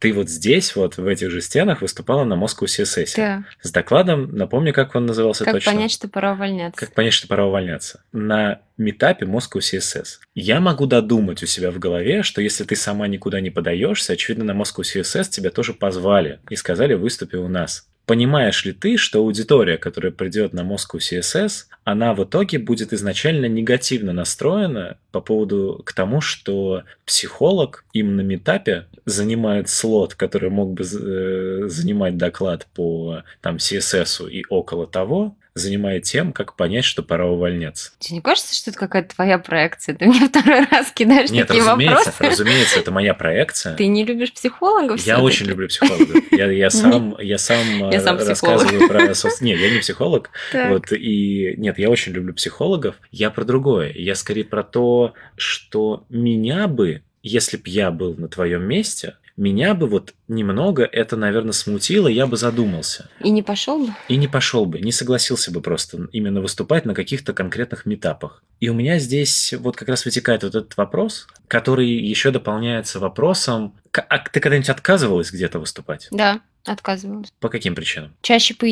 [0.04, 3.14] Ты вот здесь, вот в этих же стенах, выступала на Moscow CSS.
[3.16, 3.44] так.
[3.62, 5.72] С докладом, напомни, как он назывался Как точно.
[5.72, 6.78] понять, что пора увольняться?
[6.78, 8.04] Как понять, что пора увольняться?
[8.12, 10.18] На метапе Moscow CSS.
[10.34, 14.44] Я могу додумать у себя в голове, что если ты сама никуда не подаешься, очевидно,
[14.44, 17.88] на Moscow CSS тебя тоже позвали и сказали, выступи у нас.
[18.06, 23.46] Понимаешь ли ты, что аудитория, которая придет на Moscow CSS, она в итоге будет изначально
[23.46, 30.74] негативно настроена по поводу к тому, что психолог им на метапе занимает слот, который мог
[30.74, 37.02] бы э, занимать доклад по там CSS и около того, занимает тем, как понять, что
[37.02, 37.92] пора увольняться.
[38.00, 39.94] Тебе не кажется, что это какая-то твоя проекция?
[39.94, 42.32] Ты мне второй раз кидаешь Нет, такие разумеется, вопросы.
[42.32, 43.76] разумеется, это моя проекция.
[43.76, 45.00] Ты не любишь психологов?
[45.00, 46.16] Я очень люблю психологов.
[46.32, 49.02] Я, я сам, я сам, Я э, сам рассказываю про...
[49.40, 50.30] Нет, я не психолог.
[50.52, 52.96] Вот, и нет, я очень люблю психологов.
[53.12, 53.92] Я про другое.
[53.94, 59.74] Я скорее про то, что меня бы, если б я был на твоем месте, меня
[59.74, 63.10] бы вот немного это, наверное, смутило, я бы задумался.
[63.20, 63.92] И не пошел бы?
[64.08, 68.42] И не пошел бы, не согласился бы просто именно выступать на каких-то конкретных метапах.
[68.60, 73.74] И у меня здесь вот как раз вытекает вот этот вопрос, который еще дополняется вопросом,
[73.92, 76.08] а ты когда-нибудь отказывалась где-то выступать?
[76.10, 77.32] Да, отказывалась.
[77.40, 78.14] По каким причинам?
[78.22, 78.70] Чаще по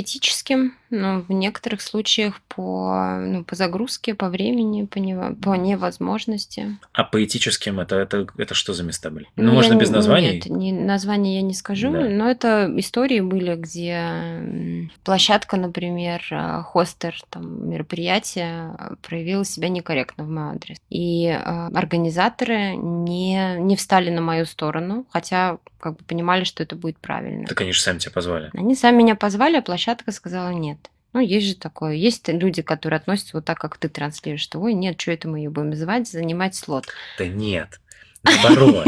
[0.92, 6.76] но в некоторых случаях по, ну, по загрузке, по времени, по, нево- по невозможности.
[6.92, 9.26] А по этическим это, это, это что за места были?
[9.36, 10.32] Ну, я можно не- без названий?
[10.34, 12.00] Нет, не, названия я не скажу, Да.
[12.08, 20.28] но это истории были, где площадка, например, э, хостер там, мероприятия проявила себя некорректно в
[20.28, 20.76] мой адрес.
[20.90, 26.76] И э, организаторы не, не встали на мою сторону, хотя как бы понимали, что это
[26.76, 27.46] будет правильно.
[27.46, 28.50] Так они же сами тебя позвали.
[28.54, 30.78] Они сами меня позвали, а площадка сказала нет.
[31.12, 31.94] Ну, есть же такое.
[31.94, 35.38] Есть люди, которые относятся вот так, как ты транслируешь, что ой, нет, что это мы
[35.38, 36.86] ее будем звать, занимать слот.
[37.18, 37.80] Да нет.
[38.24, 38.86] Наоборот,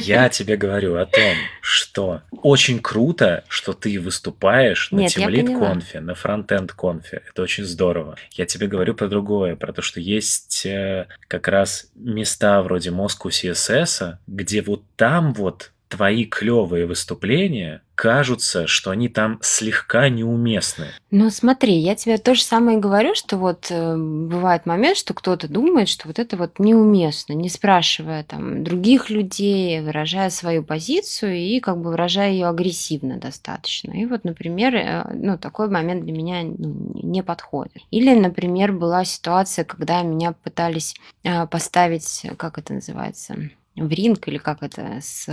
[0.00, 5.02] я тебе говорю о том, что очень круто, что ты выступаешь на
[5.50, 5.68] поняла.
[5.68, 7.22] конфе, на фронтенд конфе.
[7.28, 8.16] Это очень здорово.
[8.32, 13.28] Я тебе говорю про другое, про то, что есть э, как раз места вроде Moscow
[13.28, 20.86] CSS, где вот там вот твои клевые выступления кажутся, что они там слегка неуместны.
[21.10, 25.48] Ну, смотри, я тебе то же самое говорю, что вот э, бывает момент, что кто-то
[25.48, 31.60] думает, что вот это вот неуместно, не спрашивая там других людей, выражая свою позицию и
[31.60, 33.92] как бы выражая ее агрессивно достаточно.
[33.92, 37.76] И вот, например, э, ну, такой момент для меня ну, не подходит.
[37.90, 43.36] Или, например, была ситуация, когда меня пытались э, поставить, как это называется,
[43.76, 45.26] в ринг, или как это, с...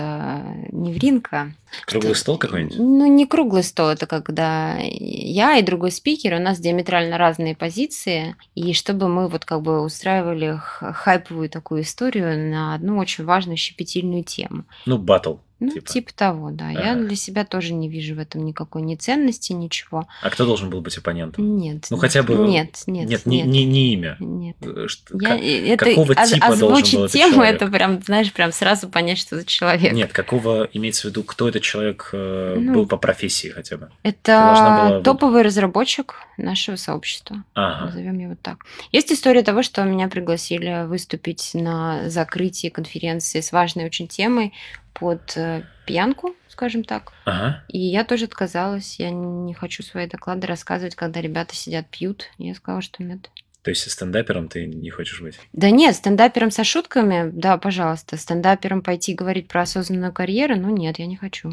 [0.71, 1.51] не в ринг, а...
[1.85, 2.77] Круглый стол какой-нибудь?
[2.77, 8.35] Ну, не круглый стол, это когда я и другой спикер, у нас диаметрально разные позиции,
[8.55, 14.23] и чтобы мы вот как бы устраивали хайповую такую историю на одну очень важную щепетильную
[14.23, 14.63] тему.
[14.85, 15.35] Ну, батл.
[15.59, 16.69] Ну, типа, типа того, да.
[16.69, 16.81] Ага.
[16.81, 20.07] Я для себя тоже не вижу в этом никакой ни ценности, ничего.
[20.21, 21.57] А кто должен был быть оппонентом?
[21.57, 21.87] Нет.
[21.89, 22.35] Ну, хотя бы...
[22.35, 23.25] Нет, нет, нет.
[23.25, 24.15] Не, не, не имя.
[24.19, 24.55] Нет.
[24.61, 28.87] Э, что, я, как, это, какого типа должен был тему, это прям, знаешь, прям сразу
[28.87, 29.91] понять, что за человек.
[29.91, 33.89] Нет, какого, имеется в виду, кто этот человек э, ну, был по профессии хотя бы?
[34.03, 35.01] Это была...
[35.01, 37.43] топовый разработчик нашего сообщества.
[37.53, 37.87] Ага.
[37.87, 38.65] Назовем его так.
[38.93, 44.53] Есть история того, что меня пригласили выступить на закрытии конференции с важной очень темой
[44.99, 47.13] под э, пьянку, скажем так.
[47.25, 47.63] Ага.
[47.67, 48.99] И я тоже отказалась.
[48.99, 52.29] Я не хочу свои доклады рассказывать, когда ребята сидят, пьют.
[52.37, 53.29] Я сказала, что нет.
[53.61, 55.39] То есть стендапером ты не хочешь быть?
[55.51, 58.17] Да нет, стендапером со шутками, да, пожалуйста.
[58.17, 61.51] Стендапером пойти говорить про осознанную карьеру, ну нет, я не хочу.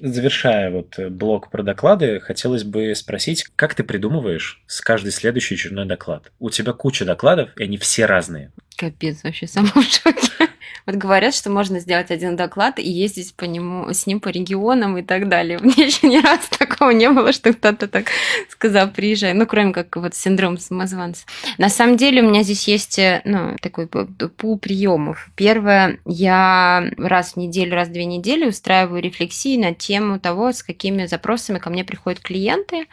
[0.00, 5.54] Завершая вот э, блок про доклады, хотелось бы спросить, как ты придумываешь с каждый следующий
[5.54, 6.32] очередной доклад?
[6.38, 8.50] У тебя куча докладов, и они все разные.
[8.76, 10.48] Капец, вообще сама в шоке.
[10.86, 14.98] Вот говорят, что можно сделать один доклад и ездить по нему, с ним по регионам
[14.98, 15.58] и так далее.
[15.62, 18.08] Меня еще ни разу такого не было, что кто-то так
[18.48, 19.34] сказал, приезжай.
[19.34, 21.24] Ну, кроме как вот синдром самозванца.
[21.58, 25.28] На самом деле у меня здесь есть э, ну, такой пул приемов.
[25.34, 30.62] Первое, я раз в неделю, раз в две недели устраиваю рефлексии на тему того, с
[30.62, 32.86] какими запросами ко мне приходят клиенты,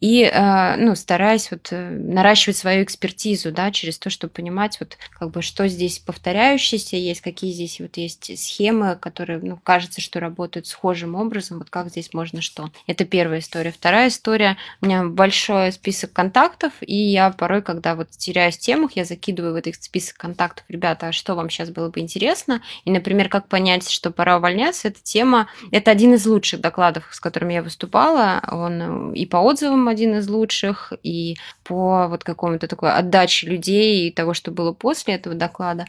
[0.00, 4.96] и э, ну, стараюсь вот э, наращивать свою экспертизу, да, через то, чтобы понимать, вот
[5.18, 10.20] как бы что здесь повторяющееся есть, какие здесь вот есть схемы, которые, ну, кажется, что
[10.20, 12.70] работают схожим образом, вот как здесь можно что.
[12.86, 13.72] Это первая история.
[13.72, 18.92] Вторая история, у меня большой список контактов, и я порой, когда вот теряюсь в темах,
[18.96, 22.60] я закидываю в этот список контактов, ребята, а что вам сейчас было бы интересно?
[22.84, 27.20] И, например, как понять, что пора увольняться, эта тема, это один из лучших докладов, с
[27.20, 32.92] которыми я выступала, он и по отзывам один из лучших, и по вот какому-то такой
[32.92, 35.86] отдаче людей и того, что было после этого доклада.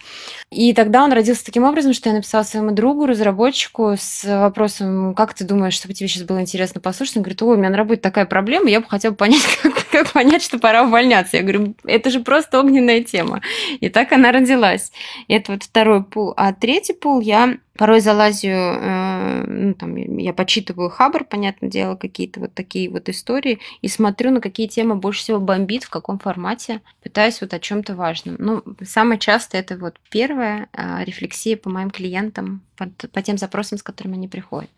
[0.52, 5.34] И тогда он родился таким образом, что я написала своему другу, разработчику, с вопросом, как
[5.34, 7.18] ты думаешь, чтобы тебе сейчас было интересно послушать?
[7.18, 10.12] Он говорит, ой, у меня на работе такая проблема, я бы хотела понять, как, как
[10.14, 11.38] понять, что пора увольняться.
[11.38, 13.42] Я говорю, это же просто огненная тема.
[13.80, 14.92] И так она родилась.
[15.28, 16.34] Это вот второй пул.
[16.36, 22.40] А третий пул я порой залазю, э, ну, там, я почитываю хабр, понятное дело, какие-то
[22.40, 26.82] вот такие вот истории, и смотрю, на какие темы больше всего бомбит, в каком формате,
[27.04, 28.38] пытаюсь вот о чем-то важном.
[28.40, 33.84] Ну, самое часто это вот первая э, рефлексия по моим клиентам, по тем запросам, с
[33.84, 34.70] которыми они приходят.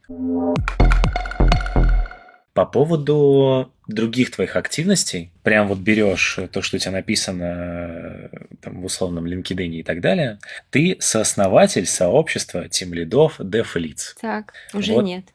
[2.54, 8.82] По поводу других твоих активностей, прям вот берешь то, что у тебя написано э, там,
[8.82, 14.16] в условном LinkedIn и так далее, ты сооснователь сообщества тем лидов деф лиц.
[14.22, 15.26] Так, уже вот, нет.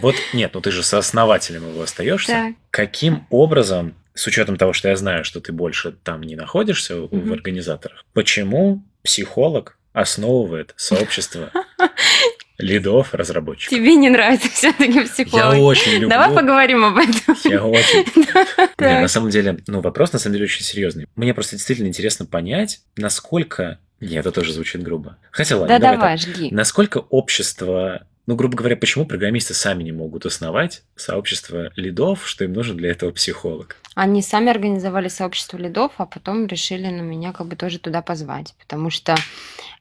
[0.00, 2.32] Вот нет, ну ты же сооснователем его остаешься.
[2.32, 2.54] Так.
[2.70, 7.18] Каким образом, с учетом того, что я знаю, что ты больше там не находишься угу.
[7.18, 11.50] в организаторах, почему психолог основывает сообщество
[12.62, 13.76] лидов разработчиков.
[13.76, 15.54] Тебе не нравится все-таки психолог.
[15.54, 16.08] Я очень люблю.
[16.08, 17.36] Давай поговорим об этом.
[17.44, 18.04] Я очень.
[18.78, 21.06] Нет, на самом деле, ну, вопрос на самом деле очень серьезный.
[21.16, 25.16] Мне просто действительно интересно понять, насколько нет, это тоже звучит грубо.
[25.30, 26.48] Хотя ладно, да давай, давай жги.
[26.50, 32.52] Насколько общество ну, грубо говоря, почему программисты сами не могут основать сообщество лидов, что им
[32.52, 33.76] нужен для этого психолог?
[33.94, 38.54] Они сами организовали сообщество лидов, а потом решили на меня как бы тоже туда позвать,
[38.58, 39.14] потому что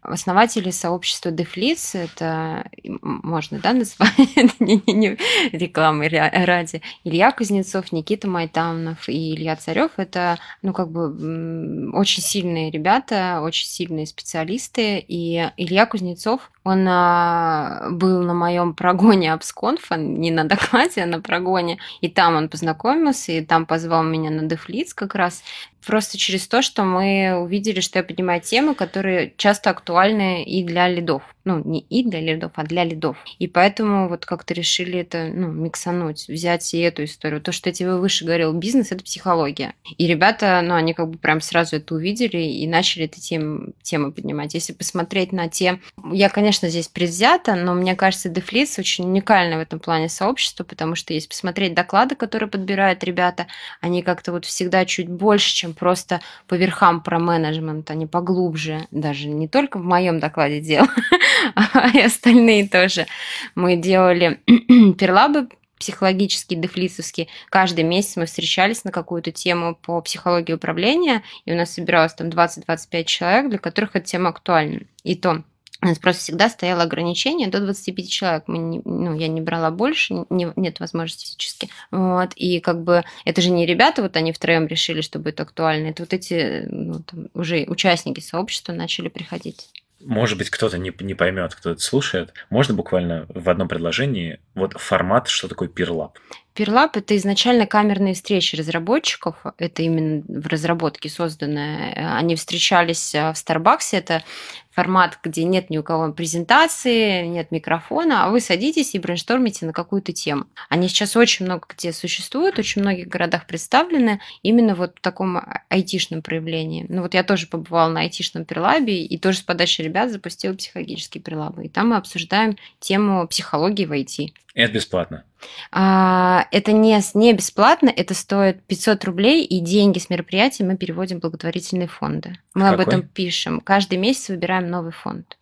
[0.01, 4.17] основатели сообщества Дефлиц, это можно, да, назвать,
[4.59, 5.17] не,
[5.51, 12.71] рекламы ради, Илья Кузнецов, Никита Майтамнов и Илья Царев, это, ну, как бы очень сильные
[12.71, 20.31] ребята, очень сильные специалисты, и Илья Кузнецов, он а, был на моем прогоне Абсконфа, не
[20.31, 24.93] на докладе, а на прогоне, и там он познакомился, и там позвал меня на Дефлиц
[24.93, 25.43] как раз,
[25.85, 30.87] просто через то, что мы увидели, что я поднимаю темы, которые часто актуальны и для
[30.87, 31.23] лидов.
[31.43, 33.17] Ну, не и для лидов, а для лидов.
[33.39, 37.41] И поэтому вот как-то решили это, ну, миксануть, взять и эту историю.
[37.41, 39.73] То, что я тебе выше говорил, бизнес– это психология.
[39.97, 44.11] И ребята, ну, они как бы прям сразу это увидели и начали эти тем, темы
[44.11, 44.53] поднимать.
[44.53, 45.79] Если посмотреть на те...
[46.11, 50.93] Я, конечно, здесь предвзята, но мне кажется, Дефлиц очень уникально в этом плане сообщество, потому
[50.93, 53.47] что если посмотреть доклады, которые подбирают ребята,
[53.79, 59.27] они как-то вот всегда чуть больше, чем просто по верхам про менеджмент, они поглубже, даже
[59.27, 60.87] не только в моем докладе дело,
[61.55, 63.07] а и остальные тоже.
[63.55, 64.39] Мы делали
[64.97, 65.49] перлабы
[65.81, 67.27] психологический, дефлицовский.
[67.49, 72.27] Каждый месяц мы встречались на какую-то тему по психологии управления, и у нас собиралось там
[72.27, 74.81] 20-25 человек, для которых эта тема актуальна.
[75.03, 75.43] И то
[75.81, 78.43] у нас просто всегда стояло ограничение до 25 человек.
[78.47, 81.69] Мы не, ну, я не брала больше, не, нет возможности физически.
[81.89, 82.33] Вот.
[82.35, 85.87] И как бы это же не ребята, вот они втроем решили, чтобы это актуально.
[85.87, 89.69] Это вот эти ну, там, уже участники сообщества начали приходить.
[90.03, 92.33] Может быть, кто-то не, не поймет, кто это слушает.
[92.49, 96.17] Можно буквально в одном предложении вот формат, что такое PeerLab?
[96.53, 99.37] Пирлап– это изначально камерные встречи разработчиков.
[99.57, 102.17] Это именно в разработке созданное.
[102.17, 103.97] Они встречались э, в Старбаксе.
[103.97, 104.23] Это
[104.71, 109.73] формат, где нет ни у кого презентации, нет микрофона, а вы садитесь и брейнштормите на
[109.73, 110.45] какую-то тему.
[110.69, 116.21] Они сейчас очень много где существуют, очень многих городах представлены именно вот в таком айтишном
[116.21, 116.85] проявлении.
[116.89, 121.21] Ну вот я тоже побывала на айтишном перлабе и тоже с подачи ребят запустила психологические
[121.21, 121.65] перлабы.
[121.65, 124.33] И там мы обсуждаем тему психологии в IT.
[124.53, 125.23] Это бесплатно.
[125.71, 131.19] А, это не, не бесплатно, это стоит 500 рублей, и деньги с мероприятия мы переводим
[131.19, 132.37] в благотворительные фонды.
[132.53, 132.75] Мы Какой?
[132.75, 133.61] об этом пишем.
[133.61, 135.37] Каждый месяц выбираем новый фонд.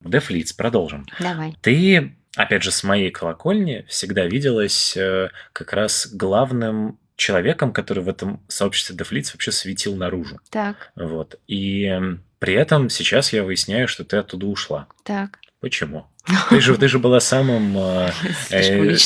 [0.00, 1.06] Дефлиц, продолжим.
[1.20, 1.56] Давай.
[1.62, 8.08] Ты, опять же, с моей колокольни всегда виделась э, как раз главным человеком, который в
[8.08, 10.40] этом сообществе Дефлиц вообще светил наружу.
[10.50, 10.90] Так.
[10.96, 11.38] Вот.
[11.46, 11.90] И
[12.38, 14.88] при этом сейчас я выясняю, что ты оттуда ушла.
[15.04, 15.38] Так.
[15.60, 16.06] Почему?
[16.50, 18.10] Ты же, ты же была самым, э,
[18.50, 18.96] э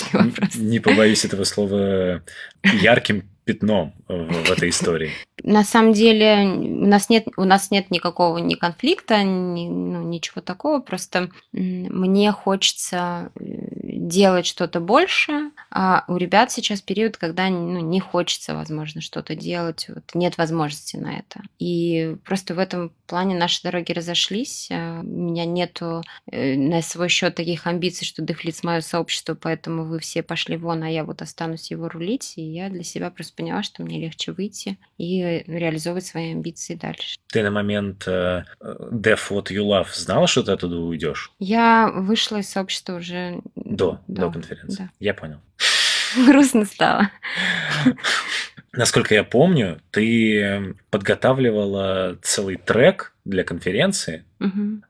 [0.55, 2.23] не побоюсь этого слова,
[2.63, 5.13] ярким пятном в, в этой истории.
[5.43, 10.41] На самом деле у нас нет, у нас нет никакого ни конфликта, ни, ну, ничего
[10.41, 10.81] такого.
[10.81, 13.45] Просто мне хочется э,
[14.07, 19.87] делать что-то больше, а у ребят сейчас период, когда ну, не хочется, возможно, что-то делать,
[19.89, 21.43] вот, нет возможности на это.
[21.59, 24.69] И просто в этом плане наши дороги разошлись.
[24.71, 29.85] А, у меня нету э, на свой счет таких амбиций, что Дефлиц мое сообщество, поэтому
[29.85, 32.35] вы все пошли вон, а я вот останусь его рулить.
[32.37, 37.17] И я для себя просто поняла, что мне легче выйти и реализовывать свои амбиции дальше.
[37.29, 41.33] Ты на момент uh, Def What You Love знала, что ты оттуда уйдешь?
[41.39, 44.85] Я вышла из сообщества уже до, да, до конференции.
[44.85, 44.91] Да.
[45.01, 45.41] Я понял.
[46.27, 47.11] Грустно стало.
[48.73, 54.25] Насколько я помню, ты подготавливала целый трек для конференции.
[54.39, 54.83] Угу.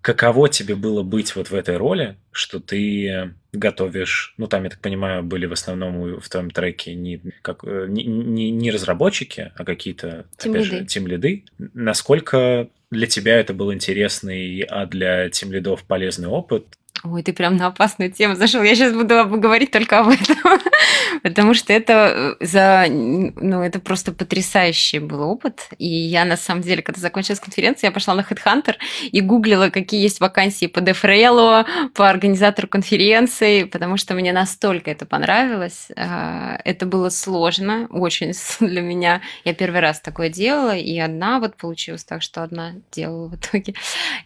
[0.00, 4.80] каково тебе было быть вот в этой роли, что ты готовишь, ну там, я так
[4.80, 9.64] понимаю, были в основном в твоем треке не, как, э, не, не, не разработчики, а
[9.64, 11.44] какие-то, опять же, тим-лиды.
[11.58, 16.66] Насколько для тебя это был интересный, а для тим-лидов полезный опыт?
[17.02, 18.62] Ой, ты прям на опасную тему зашел.
[18.62, 20.36] Я сейчас буду говорить только об этом,
[21.22, 25.68] потому что это э, за, ну, это просто потрясающий был опыт.
[25.78, 28.74] И я на самом деле, когда закончилась конференция, я пошла на Headhunter
[29.10, 35.06] и гуглила, какие есть вакансии по Дефрейлу, по организатору конференции, потому что мне настолько это
[35.06, 35.88] понравилось.
[35.96, 39.22] А, это было сложно, очень для меня.
[39.44, 43.74] Я первый раз такое делала, и одна вот получилось так, что одна делала в итоге.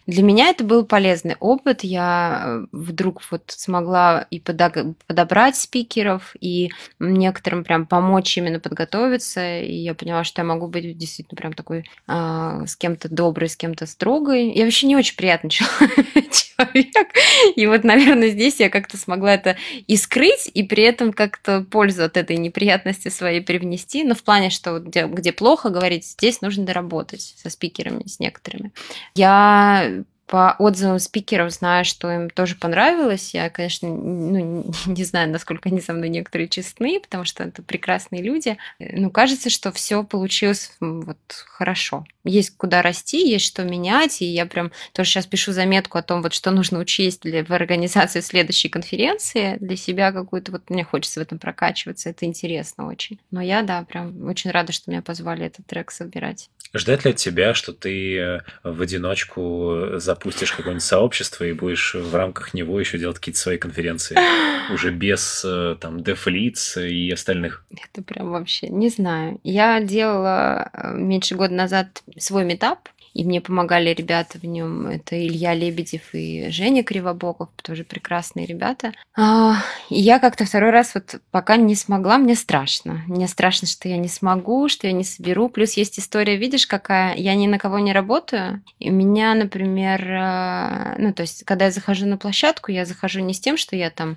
[0.09, 1.85] Для меня это был полезный опыт.
[1.85, 9.95] Я вдруг вот смогла и подобрать спикеров, и некоторым прям помочь именно подготовиться, и я
[9.95, 14.53] поняла, что я могу быть действительно прям такой а, с кем-то доброй, с кем-то строгой.
[14.53, 17.09] Я вообще не очень приятный человек,
[17.57, 19.57] и вот, наверное, здесь я как-то смогла это
[19.87, 24.51] и скрыть, и при этом как-то пользу от этой неприятности своей привнести, но в плане,
[24.51, 28.73] что где, где плохо говорить, здесь нужно доработать со спикерами, с некоторыми.
[29.15, 33.35] Я по отзывам спикеров знаю, что им тоже понравилось.
[33.35, 38.23] Я, конечно, ну, не знаю, насколько они со мной некоторые честны, потому что это прекрасные
[38.23, 38.57] люди.
[38.79, 42.07] Но кажется, что все получилось вот хорошо.
[42.25, 46.23] Есть куда расти, есть что менять, и я прям тоже сейчас пишу заметку о том,
[46.23, 51.21] вот что нужно учесть для, в организации следующей конференции для себя какую-то, вот мне хочется
[51.21, 53.21] в этом прокачиваться, это интересно очень.
[53.31, 56.49] Но я, да, прям очень рада, что меня позвали этот трек собирать.
[56.73, 62.15] Ждать ли от тебя, что ты э, в одиночку запустишь какое-нибудь сообщество и будешь в
[62.15, 64.17] рамках него еще делать какие-то свои конференции
[64.73, 67.65] уже без э, там дефлиц и остальных?
[67.71, 69.41] Это прям вообще не знаю.
[69.43, 74.89] Я делала э, меньше года назад свой метап, и мне помогали ребята в нем.
[74.89, 78.93] Это Илья Лебедев и Женя Кривобоков, тоже прекрасные ребята.
[79.17, 79.55] А,
[79.89, 83.03] и я как-то второй раз вот пока не смогла, мне страшно.
[83.07, 85.49] Мне страшно, что я не смогу, что я не соберу.
[85.49, 87.15] Плюс есть история, видишь, какая?
[87.15, 88.63] Я ни на кого не работаю.
[88.81, 93.33] И меня, например, а, ну, то есть, когда я захожу на площадку, я захожу не
[93.33, 94.17] с тем, что я там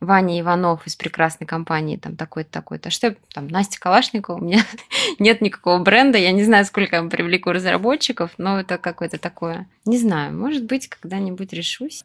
[0.00, 2.88] Ваня Иванов из прекрасной компании, там такой-то, такой-то.
[2.88, 4.60] А что там, Настя Калашникова, у меня
[5.18, 9.98] нет никакого бренда, я не знаю, сколько я привлеку разработчиков, но это какое-то такое, не
[9.98, 12.04] знаю, может быть, когда-нибудь решусь.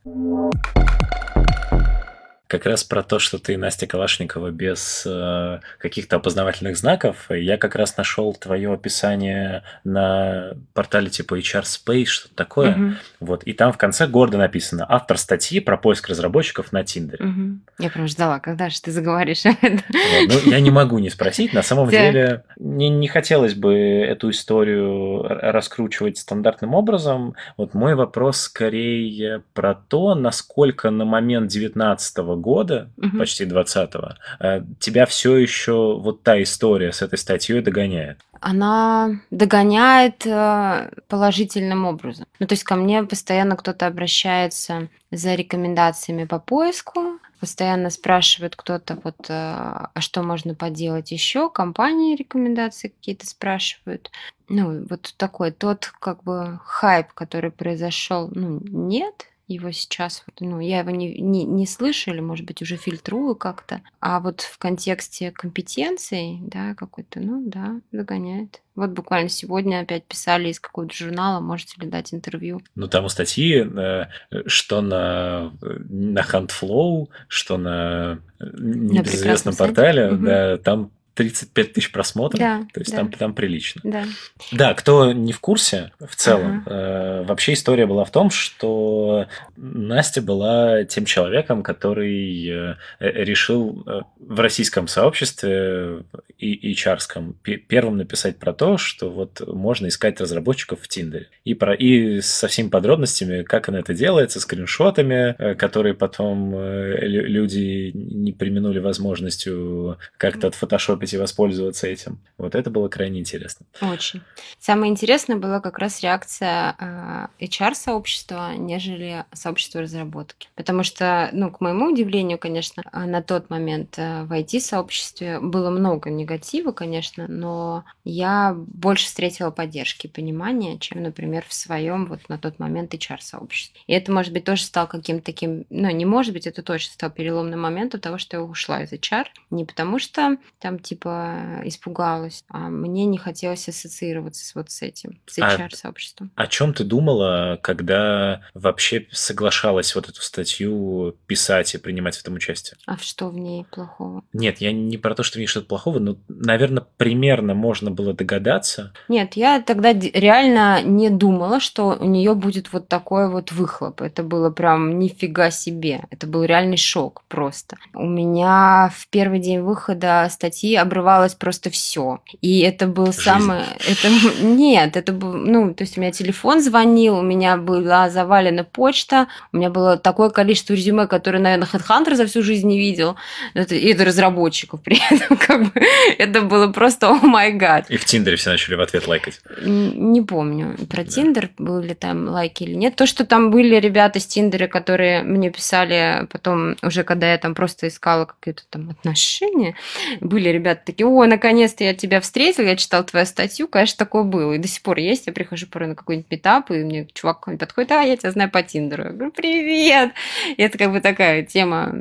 [2.50, 7.28] Как раз про то, что ты Настя Калашникова без э, каких-то опознавательных знаков.
[7.30, 12.72] Я как раз нашел твое описание на портале типа HR Space, что-то такое.
[12.72, 12.94] Угу.
[13.20, 17.24] Вот, и там в конце гордо написано автор статьи про поиск разработчиков на Тиндере.
[17.24, 17.60] Угу.
[17.78, 19.84] Я прям ждала, когда же ты заговоришь об этом.
[20.28, 21.54] Вот, ну, я не могу не спросить.
[21.54, 27.36] На самом деле, не, не хотелось бы эту историю раскручивать стандартным образом.
[27.58, 33.20] Вот мой вопрос скорее про то, насколько на момент 19 года, угу.
[33.20, 40.26] почти 20-го, э, тебя все еще вот та история с этой статьей догоняет она догоняет
[40.26, 42.26] э, положительным образом.
[42.40, 48.98] Ну, то есть ко мне постоянно кто-то обращается за рекомендациями по поиску, постоянно спрашивает кто-то,
[49.04, 54.12] вот, э, а что можно поделать еще, компании рекомендации какие-то спрашивают.
[54.48, 60.80] Ну, вот такой тот, как бы, хайп, который произошел, ну, нет, его сейчас, ну, я
[60.80, 63.82] его не, не, не слышу, или, может быть, уже фильтрую как-то.
[64.00, 68.62] А вот в контексте компетенций, да, какой-то, ну, да, догоняет.
[68.76, 72.62] Вот буквально сегодня опять писали из какого-то журнала, можете ли дать интервью.
[72.76, 74.06] Ну, там у статьи, э,
[74.46, 80.26] что на, на HuntFlow, что на небезызвестном портале, угу.
[80.26, 82.40] да, там 35 тысяч просмотров.
[82.40, 82.98] Да, то есть да.
[83.00, 83.82] там, там прилично.
[83.84, 84.06] Да.
[84.54, 86.76] да, кто не в курсе, в целом, ага.
[86.76, 94.02] э, вообще история была в том, что Настя была тем человеком, который э, решил э,
[94.18, 96.06] в российском сообществе
[96.38, 101.28] и, и чарском первым написать про то, что вот можно искать разработчиков в Тиндере.
[101.44, 106.98] И, про, и со всеми подробностями, как она это делается, скриншотами, э, которые потом э,
[107.02, 112.20] люди не применули возможностью как-то отфотошопить и воспользоваться этим.
[112.38, 113.66] Вот это было крайне интересно.
[113.82, 114.22] Очень.
[114.60, 120.50] Самое интересное была как раз реакция э, HR-сообщества, нежели сообщества разработки.
[120.56, 126.72] Потому что, ну, к моему удивлению, конечно, на тот момент в IT-сообществе было много негатива,
[126.72, 132.60] конечно, но я больше встретила поддержки и понимания, чем, например, в своем вот на тот
[132.60, 133.80] момент HR-сообществе.
[133.88, 137.10] И это, может быть, тоже стал каким-то таким, ну, не может быть, это точно стал
[137.12, 139.26] переломным моментом того, что я ушла из HR.
[139.50, 145.38] Не потому что там, типа, испугалась, а мне не хотелось ассоциироваться вот с этим, с
[145.38, 146.32] HR-сообществом.
[146.36, 152.22] А, о чем ты думала, когда вообще соглашалась вот эту статью писать и принимать в
[152.22, 152.78] этом участие?
[152.88, 154.24] А что в ней плохого?
[154.34, 158.14] Нет, я не про то, что в ней что-то плохого, но наверное, примерно можно было
[158.14, 158.92] догадаться.
[159.10, 164.02] Нет, я тогда реально не думала, что у нее будет вот такой вот выхлоп.
[164.02, 166.02] Это было прям нифига себе.
[166.10, 167.78] Это был реальный шок просто.
[167.94, 172.22] У меня в первый день выхода статьи обрывалось просто все.
[172.42, 173.22] И это был Жизнь.
[173.22, 173.60] самый...
[173.80, 174.10] Это...
[174.42, 175.34] Нет, это был...
[175.34, 179.98] Ну, то есть у меня телефон звонил, у меня была завалена почта, у меня было
[179.98, 183.16] такое количество резюме, которое, наверное, HeadHunter за всю жизнь не видел.
[183.54, 185.38] Это, и это разработчиков при этом.
[185.48, 185.82] Как бы
[186.18, 187.90] это было просто о май гад.
[187.90, 189.42] И в Тиндере все начали в ответ лайкать.
[189.66, 191.10] Не помню про да.
[191.10, 192.96] Тиндер, были ли там лайки или нет.
[192.96, 197.56] То, что там были ребята с Тиндера, которые мне писали потом, уже когда я там
[197.56, 199.76] просто искала какие-то там отношения,
[200.22, 204.54] были ребята такие, о, наконец-то я тебя встретил, я читал твою статью, конечно, такое было.
[204.54, 205.28] И до сих пор есть.
[205.28, 208.62] Я прихожу порой на какой-нибудь метап, и мне чувак подходит, а, я тебя знаю по
[208.64, 209.04] Тиндеру.
[209.04, 210.12] Я говорю, привет!
[210.56, 211.94] И это как бы такая тема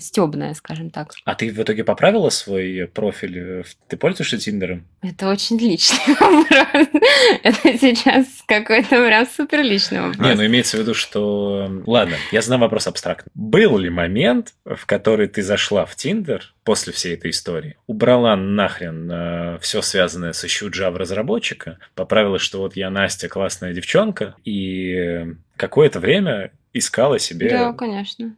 [0.00, 1.12] стебная, скажем так.
[1.24, 4.86] А ты в итоге поправила свой профиль ты пользуешься Тиндером?
[5.02, 6.88] Это очень личный вопрос.
[7.42, 10.26] Это сейчас какой-то прям супер личный вопрос.
[10.26, 11.70] Не, ну имеется в виду, что...
[11.86, 13.30] Ладно, я знаю вопрос абстрактно.
[13.34, 19.10] Был ли момент, в который ты зашла в Тиндер после всей этой истории, убрала нахрен
[19.10, 25.34] э, все связанное с ищу Java разработчика, поправила, что вот я Настя, классная девчонка, и
[25.56, 27.50] какое-то время искала себе...
[27.50, 28.34] Да, конечно.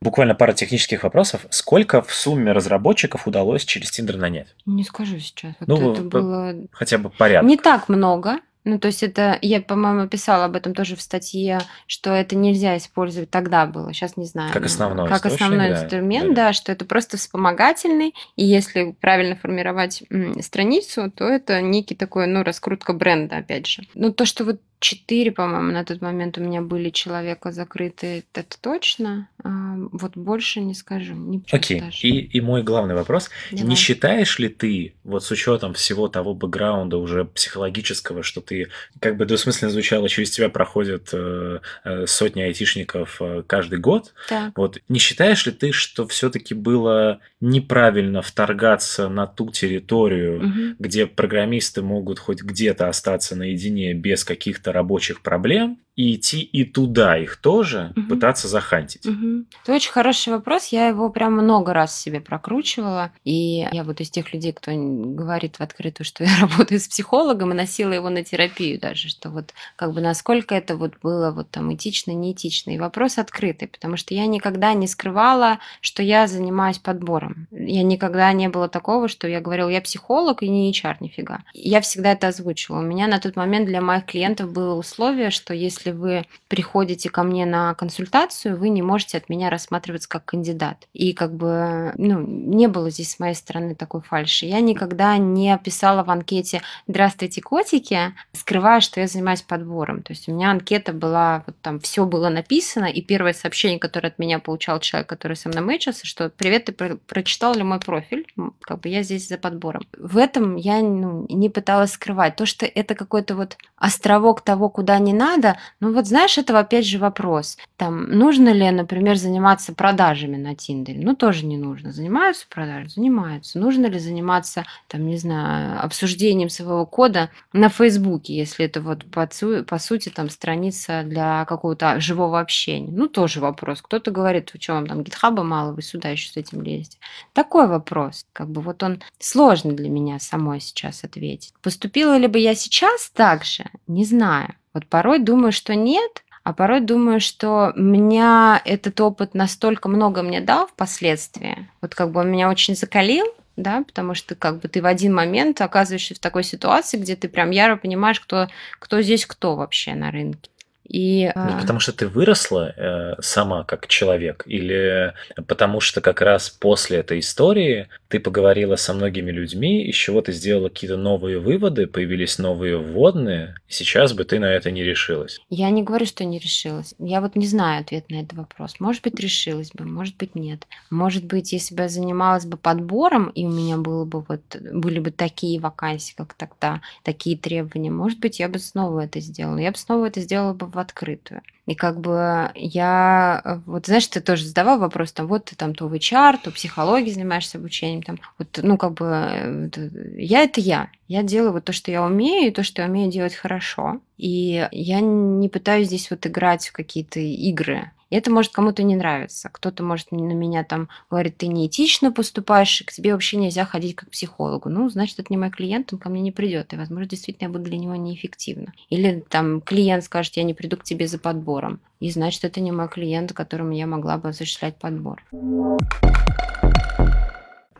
[0.00, 1.44] Буквально пара технических вопросов.
[1.50, 4.54] Сколько в сумме разработчиков удалось через Тиндер нанять?
[4.64, 5.54] Не скажу сейчас.
[5.60, 6.54] Вот ну, это было...
[6.70, 7.48] хотя бы порядок.
[7.48, 8.38] Не так много.
[8.64, 12.76] Ну, то есть это, я, по-моему, писала об этом тоже в статье, что это нельзя
[12.76, 14.52] использовать тогда было, сейчас не знаю.
[14.52, 20.02] Как основной Как основной инструмент, да, да, что это просто вспомогательный, и если правильно формировать
[20.40, 23.84] страницу, то это некий такой, ну, раскрутка бренда, опять же.
[23.94, 28.56] Ну, то, что вот четыре, по-моему, на тот момент у меня были человека закрыты, это
[28.60, 29.28] точно.
[29.42, 31.14] А, вот больше не скажу.
[31.14, 31.80] Не Окей.
[31.80, 31.90] Okay.
[32.02, 33.30] И, и мой главный вопрос.
[33.50, 33.66] Давай.
[33.66, 38.68] Не считаешь ли ты, вот с учетом всего того бэкграунда уже психологического, что ты,
[39.00, 44.56] как бы двусмысленно звучало, через тебя проходят э, э, сотни айтишников э, каждый год, так.
[44.56, 50.76] вот не считаешь ли ты, что все-таки было неправильно вторгаться на ту территорию, угу.
[50.78, 57.18] где программисты могут хоть где-то остаться наедине без каких-то рабочих проблем, и идти и туда
[57.18, 58.08] их тоже Мгм.
[58.08, 59.04] пытаться захантить?
[59.04, 59.46] Мгм.
[59.64, 60.68] Это очень хороший вопрос.
[60.68, 63.10] Я его прям много раз себе прокручивала.
[63.24, 67.50] И я вот из тех людей, кто говорит в открытую, что я работаю с психологом,
[67.50, 71.50] и носила его на терапию даже, что вот как бы насколько это вот было вот
[71.50, 72.70] там этично, неэтично.
[72.70, 77.48] И вопрос открытый, потому что я никогда не скрывала, что я занимаюсь подбором.
[77.50, 81.40] Я никогда не было такого, что я говорила, я психолог и не HR нифига.
[81.54, 82.78] Я всегда это озвучивала.
[82.78, 87.22] У меня на тот момент для моих клиентов было условие, что если вы приходите ко
[87.22, 90.88] мне на консультацию, вы не можете от меня рассматриваться как кандидат.
[90.92, 94.46] И как бы, ну, не было здесь с моей стороны такой фальши.
[94.46, 100.02] Я никогда не писала в анкете «Здравствуйте, котики», скрывая, что я занимаюсь подбором.
[100.02, 104.08] То есть у меня анкета была, вот там все было написано, и первое сообщение, которое
[104.08, 107.80] от меня получал человек, который со мной мэчился, что «Привет, ты про- прочитал ли мой
[107.80, 108.26] профиль?»
[108.60, 109.82] Как бы я здесь за подбором.
[109.96, 112.36] В этом я ну, не пыталась скрывать.
[112.36, 116.86] То, что это какой-то вот островок того, куда не надо, ну вот знаешь, это опять
[116.86, 117.56] же вопрос.
[117.76, 121.00] Там, нужно ли, например, заниматься продажами на Тиндере?
[121.00, 121.92] Ну, тоже не нужно.
[121.92, 122.88] Занимаются продажами?
[122.88, 123.58] Занимаются.
[123.60, 129.28] Нужно ли заниматься, там, не знаю, обсуждением своего кода на Фейсбуке, если это вот по,
[129.30, 132.90] су- по сути там страница для какого-то живого общения?
[132.90, 133.80] Ну, тоже вопрос.
[133.80, 136.98] Кто-то говорит, что вам там гитхаба мало, вы сюда еще с этим лезете.
[137.32, 138.26] Такой вопрос.
[138.32, 141.52] Как бы вот он сложный для меня самой сейчас ответить.
[141.62, 143.64] Поступила ли бы я сейчас так же?
[143.86, 144.54] Не знаю.
[144.74, 150.40] Вот порой думаю, что нет, а порой думаю, что меня этот опыт настолько много мне
[150.40, 151.68] дал впоследствии.
[151.80, 155.14] Вот как бы он меня очень закалил, да, потому что как бы ты в один
[155.14, 158.48] момент оказываешься в такой ситуации, где ты прям яро понимаешь, кто,
[158.78, 160.48] кто здесь кто вообще на рынке.
[160.88, 165.12] И, Ну, потому что ты выросла э, сама как человек, или
[165.46, 170.32] потому что как раз после этой истории ты поговорила со многими людьми, из чего ты
[170.32, 175.40] сделала какие-то новые выводы, появились новые вводные, и сейчас бы ты на это не решилась.
[175.50, 176.94] Я не говорю, что не решилась.
[176.98, 178.76] Я вот не знаю ответ на этот вопрос.
[178.80, 180.66] Может быть, решилась бы, может быть, нет.
[180.88, 184.40] Может быть, если бы я занималась бы подбором, и у меня было бы вот,
[184.72, 189.58] были бы такие вакансии, как тогда, такие требования, может быть, я бы снова это сделала.
[189.58, 191.42] Я бы снова это сделала бы в открытую.
[191.66, 195.74] И как бы я, э, вот знаешь, ты тоже задавал вопрос, там, вот ты там
[195.74, 199.68] то в HR, то психологией занимаешься обучением, там, вот, ну, как бы, э,
[200.16, 200.88] я это я.
[201.08, 204.00] Я делаю вот то, что я умею, и то, что я умею делать хорошо.
[204.16, 207.90] И я не пытаюсь здесь вот играть в какие-то игры.
[208.10, 209.50] И это может кому-то не нравиться.
[209.52, 214.08] Кто-то может на меня там говорит, ты неэтично поступаешь, к тебе вообще нельзя ходить как
[214.08, 214.68] к психологу.
[214.68, 216.72] Ну, значит, это не мой клиент, он ко мне не придет.
[216.72, 218.72] И, возможно, действительно я буду для него неэффективна.
[218.88, 221.80] Или там клиент скажет, я не приду к тебе за подбором.
[222.00, 225.22] И значит, это не мой клиент, которому я могла бы осуществлять подбор.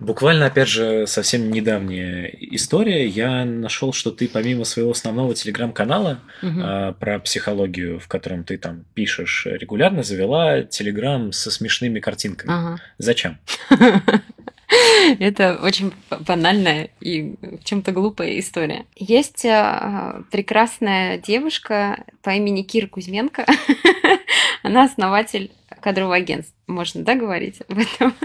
[0.01, 3.07] Буквально, опять же, совсем недавняя история.
[3.07, 8.85] Я нашел, что ты помимо своего основного телеграм-канала а, про психологию, в котором ты там
[8.95, 12.53] пишешь регулярно, завела телеграм со смешными картинками.
[12.53, 12.81] Ага.
[12.99, 13.39] Зачем?
[15.19, 15.93] Это очень
[16.27, 18.85] банальная и в чем-то глупая история.
[18.97, 23.47] Есть а, прекрасная девушка по имени Кира Кузьменко.
[24.63, 25.51] Она основатель
[25.81, 26.55] кадрового агентства.
[26.67, 28.15] Можно, да, говорить об этом?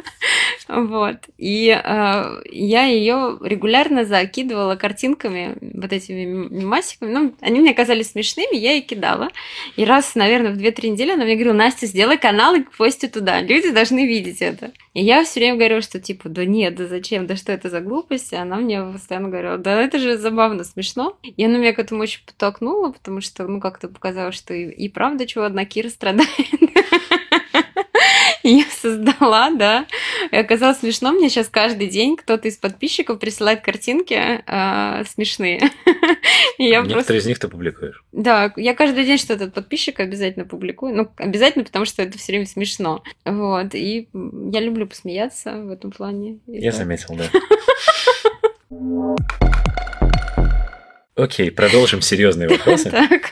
[0.69, 1.17] Вот.
[1.37, 7.11] И э, я ее регулярно закидывала картинками, вот этими мемасиками.
[7.11, 9.29] Ну, они мне казались смешными, я ей кидала.
[9.75, 13.41] И раз, наверное, в 2-3 недели она мне говорила, Настя, сделай канал и пости туда.
[13.41, 14.71] Люди должны видеть это.
[14.93, 17.81] И я все время говорила, что типа, да нет, да зачем, да что это за
[17.81, 18.31] глупость?
[18.31, 21.17] И она мне постоянно говорила, да это же забавно, смешно.
[21.23, 24.87] И она меня к этому очень подтолкнула, потому что, ну, как-то показалось, что и, и
[24.89, 26.29] правда, чего одна Кира страдает.
[28.43, 29.85] Я создала, да.
[30.31, 31.13] И оказалось смешно.
[31.13, 35.61] Мне сейчас каждый день кто-то из подписчиков присылает картинки э, смешные.
[36.57, 37.13] Я Некоторые просто...
[37.15, 38.03] из них ты публикуешь.
[38.11, 40.93] Да, я каждый день что-то от подписчика обязательно публикую.
[40.95, 43.01] Ну, обязательно, потому что это все время смешно.
[43.25, 43.73] Вот.
[43.75, 46.39] И я люблю посмеяться в этом плане.
[46.47, 46.79] И Я так.
[46.79, 47.29] заметил, да.
[51.15, 52.91] Окей, продолжим серьезные вопросы.
[52.91, 53.31] Так.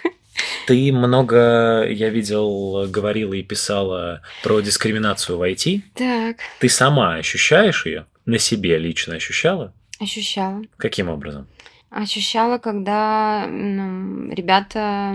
[0.67, 5.81] Ты много, я видел, говорила и писала про дискриминацию в IT.
[5.95, 6.37] Так.
[6.59, 8.05] Ты сама ощущаешь ее?
[8.25, 9.73] На себе лично ощущала?
[9.99, 10.61] Ощущала.
[10.77, 11.47] Каким образом?
[11.89, 15.11] Ощущала, когда ну, ребята,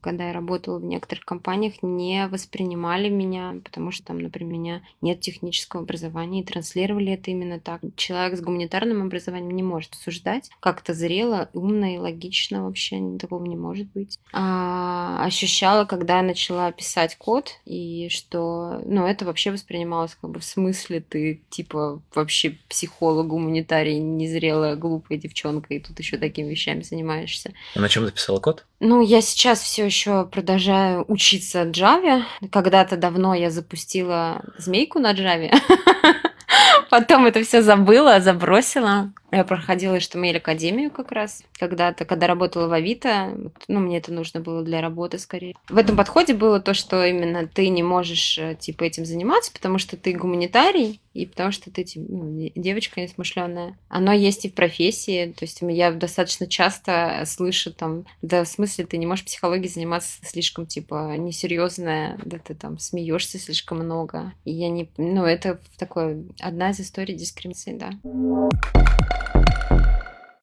[0.00, 4.82] когда я работала в некоторых компаниях, не воспринимали меня, потому что там, например, у меня
[5.00, 7.82] нет технического образования, и транслировали это именно так.
[7.96, 13.56] Человек с гуманитарным образованием не может суждать как-то зрело, умно и логично вообще такого не
[13.56, 14.18] может быть.
[14.32, 20.40] А, ощущала, когда я начала писать код, и что, ну, это вообще воспринималось как бы
[20.40, 26.82] в смысле ты, типа, вообще психолог, гуманитарий, незрелая, глупая девчонка, и тут еще такими вещами
[26.82, 27.52] занимаешься.
[27.74, 28.66] А на чем ты писала код?
[28.80, 32.22] Ну, я сейчас все еще продолжаю учиться Java.
[32.50, 35.50] Когда-то давно я запустила змейку на Java.
[36.90, 39.12] Потом это все забыла, забросила.
[39.30, 43.36] Я проходила HTML академию как раз когда-то, когда работала в Авито.
[43.68, 45.54] Ну, мне это нужно было для работы скорее.
[45.68, 49.78] В этом подходе было то, что именно ты не можешь э, типа этим заниматься, потому
[49.78, 53.76] что ты гуманитарий, и потому что ты типа, ну, девочка несмышленная.
[53.88, 55.34] Оно есть и в профессии.
[55.36, 60.18] То есть я достаточно часто слышу там, да, в смысле, ты не можешь психологией заниматься
[60.22, 64.32] слишком, типа, несерьезная, да ты там смеешься слишком много.
[64.44, 64.88] И я не...
[64.96, 67.90] Ну, это такое одна из историй дискриминации, да.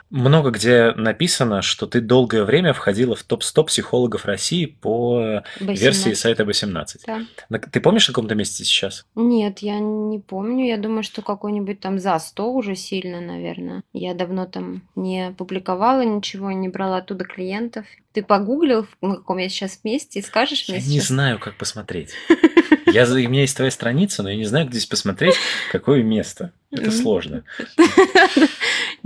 [0.09, 6.45] Много где написано, что ты долгое время входила в топ-100 психологов России по версии сайта
[6.45, 7.01] 18.
[7.05, 7.59] Да.
[7.59, 9.05] Ты помнишь, на каком-то месте сейчас?
[9.15, 10.65] Нет, я не помню.
[10.65, 13.83] Я думаю, что какой-нибудь там за 100 уже сильно, наверное.
[13.91, 17.85] Я давно там не публиковала ничего, не брала оттуда клиентов.
[18.13, 20.93] Ты погуглил, на каком я сейчас месте, и скажешь мне Я сейчас?
[20.93, 22.11] не знаю, как посмотреть.
[22.87, 25.35] Я, у меня есть твоя страница, но я не знаю, где здесь посмотреть,
[25.73, 26.53] какое место.
[26.71, 27.43] Это сложно.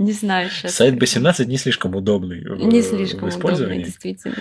[0.02, 0.74] Не знаю сейчас.
[0.74, 4.36] Сайт B17 не слишком удобный Не в, слишком в удобно, действительно.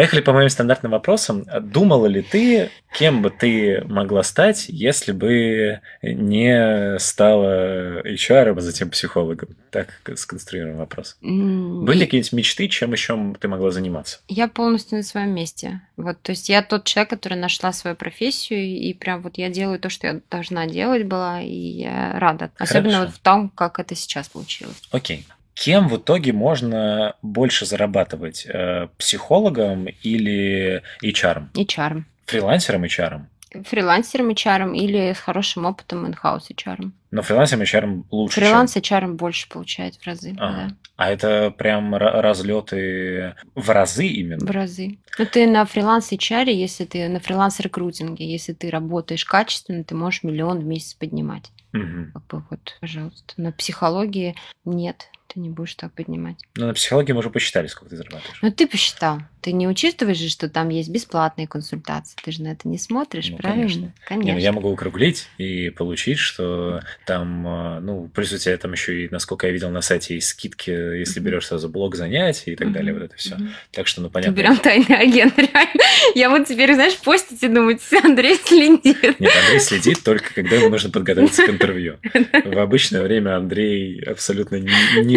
[0.00, 1.44] Поехали по моим стандартным вопросам.
[1.60, 8.88] Думала ли ты, кем бы ты могла стать, если бы не стала HR, а затем
[8.88, 9.50] психологом?
[9.70, 11.18] Так сконструируем вопрос.
[11.20, 14.20] Были какие-нибудь мечты, чем еще ты могла заниматься?
[14.26, 15.82] Я полностью на своем месте.
[15.98, 19.78] Вот, то есть я тот человек, который нашла свою профессию, и прям вот я делаю
[19.78, 22.50] то, что я должна делать была, и я рада.
[22.56, 23.06] Особенно Хорошо.
[23.06, 24.80] вот в том, как это сейчас получилось.
[24.92, 25.26] Окей.
[25.60, 28.46] Кем в итоге можно больше зарабатывать?
[28.46, 31.48] Э, Психологом или HR?
[31.52, 32.02] HR.
[32.24, 33.20] Фрилансером HR?
[33.66, 36.90] Фрилансером HR или с хорошим опытом in-house HR.
[37.10, 40.34] Но фрилансером HR лучше, чем- Фриланс HR больше получает в разы.
[40.38, 40.68] Ага.
[40.70, 40.76] да.
[40.96, 44.46] А это прям разлеты в разы именно?
[44.46, 44.98] В разы.
[45.18, 49.94] Ну, ты на фриланс HR, если ты на фриланс рекрутинге, если ты работаешь качественно, ты
[49.94, 51.50] можешь миллион в месяц поднимать.
[51.72, 52.12] Мгм.
[52.14, 53.34] Как бы вот, пожалуйста.
[53.36, 54.34] На психологии
[54.64, 56.36] нет, ты не будешь так поднимать.
[56.56, 58.38] Ну, на психологии мы уже посчитали, сколько ты зарабатываешь.
[58.42, 59.20] Ну, ты посчитал.
[59.40, 62.14] Ты не учитываешь же, что там есть бесплатные консультации.
[62.22, 63.62] Ты же на это не смотришь, Ну, правильно?
[63.62, 63.80] конечно.
[63.86, 64.32] Не, Конечно.
[64.34, 69.04] ну я могу округлить и получить, что там, э, ну, плюс у тебя там еще
[69.04, 71.26] и, насколько я видел на сайте, есть скидки, если Мгм.
[71.30, 73.38] берешь сразу блок занятий и так далее, вот это все.
[73.72, 74.34] Так что, ну, Ты понятно.
[74.36, 75.80] прям тайный агент, реально.
[76.14, 79.02] Я вот теперь, знаешь, постите, думаю, Андрей следит.
[79.20, 81.96] Нет, Андрей следит только, когда ему нужно подготовиться к интервью.
[82.44, 84.70] В обычное время Андрей абсолютно не,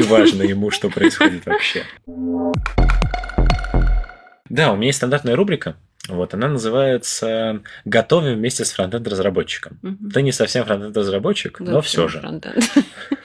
[0.03, 1.83] не важно ему, что происходит вообще.
[4.49, 5.75] Да, у меня есть стандартная рубрика.
[6.09, 9.79] Вот, она называется «Готовим вместе с фронтенд-разработчиком».
[9.81, 10.11] Мгм.
[10.11, 12.19] Ты не совсем фронтенд-разработчик, Да, но все же.
[12.19, 12.57] фронтенд.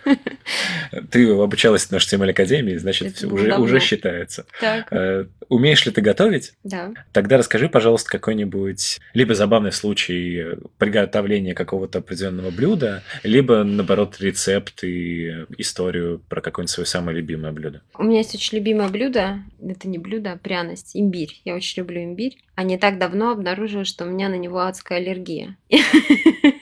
[1.11, 4.47] Ты обучалась на HTML Академии, значит, уже, уже считается.
[4.61, 6.53] Так, Э, Умеешь ли ты готовить?
[6.63, 6.93] да.
[7.13, 10.45] Тогда расскажи, пожалуйста, какой-нибудь либо забавный случай
[10.77, 17.81] приготовления какого-то определенного блюда, либо, наоборот, рецепт и историю про какое-нибудь свое самое любимое блюдо.
[17.97, 19.39] У меня есть очень любимое блюдо.
[19.67, 20.91] Это не блюдо, а пряность.
[20.95, 21.41] Имбирь.
[21.47, 22.37] Я очень люблю имбирь.
[22.55, 25.57] А не так давно обнаружила, что у меня на него адская аллергия.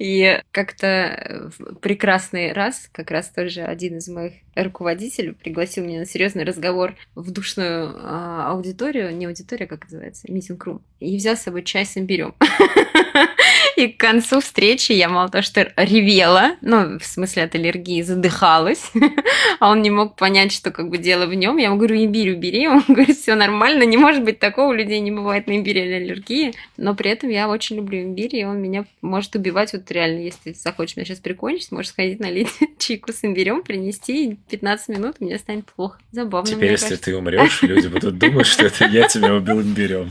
[0.00, 6.06] И как-то в прекрасный раз, как раз тоже один из моих руководителей пригласил меня на
[6.06, 11.64] серьезный разговор в душную а, аудиторию, не аудитория, как называется, митинг-рум, и взял с собой
[11.64, 12.34] чай с имбирем.
[13.76, 18.90] И к концу встречи я мало того, что ревела, ну, в смысле от аллергии, задыхалась,
[19.60, 21.56] а он не мог понять, что как бы дело в нем.
[21.56, 22.68] Я ему говорю, имбирь убери.
[22.68, 26.54] Он говорит, все нормально, не может быть такого, у людей не бывает на имбирь аллергии.
[26.76, 29.72] Но при этом я очень люблю имбирь, и он меня может убивать.
[29.72, 32.48] Вот реально, если захочешь меня сейчас прикончить, можешь сходить налить
[32.78, 35.98] чайку с имбирем, принести, и 15 минут, мне станет плохо.
[36.12, 37.04] Забавно, Теперь, если кажется.
[37.04, 40.10] ты умрешь, люди будут думать, что это я тебя убил имбирем.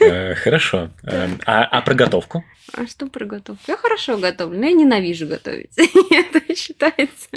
[0.00, 0.90] Э, Хорошо.
[1.04, 2.44] Э, А, а про готовку?
[2.74, 3.62] А что про готовку?
[3.66, 5.70] Я хорошо готовлю, но я ненавижу готовить.
[5.76, 7.28] Это считается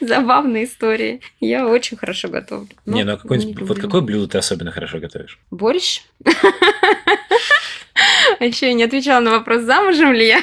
[0.00, 1.20] забавной историей.
[1.40, 2.68] Я очень хорошо готовлю.
[2.86, 5.38] Не, ну а не вот какое блюдо ты особенно хорошо готовишь?
[5.50, 6.02] Борщ?
[8.38, 10.40] А еще я не отвечала на вопрос, замужем ли я.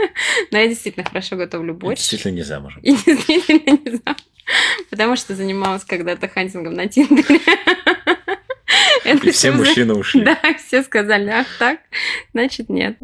[0.50, 1.98] Но я действительно хорошо готовлю борщ.
[1.98, 2.82] Действительно не замужем.
[2.82, 4.16] И действительно не знаю.
[4.90, 7.40] Потому что занималась когда-то хантингом на Тиндере.
[9.06, 10.24] И все мужчины ушли.
[10.24, 11.78] Да, все сказали, ах так,
[12.32, 12.96] значит нет.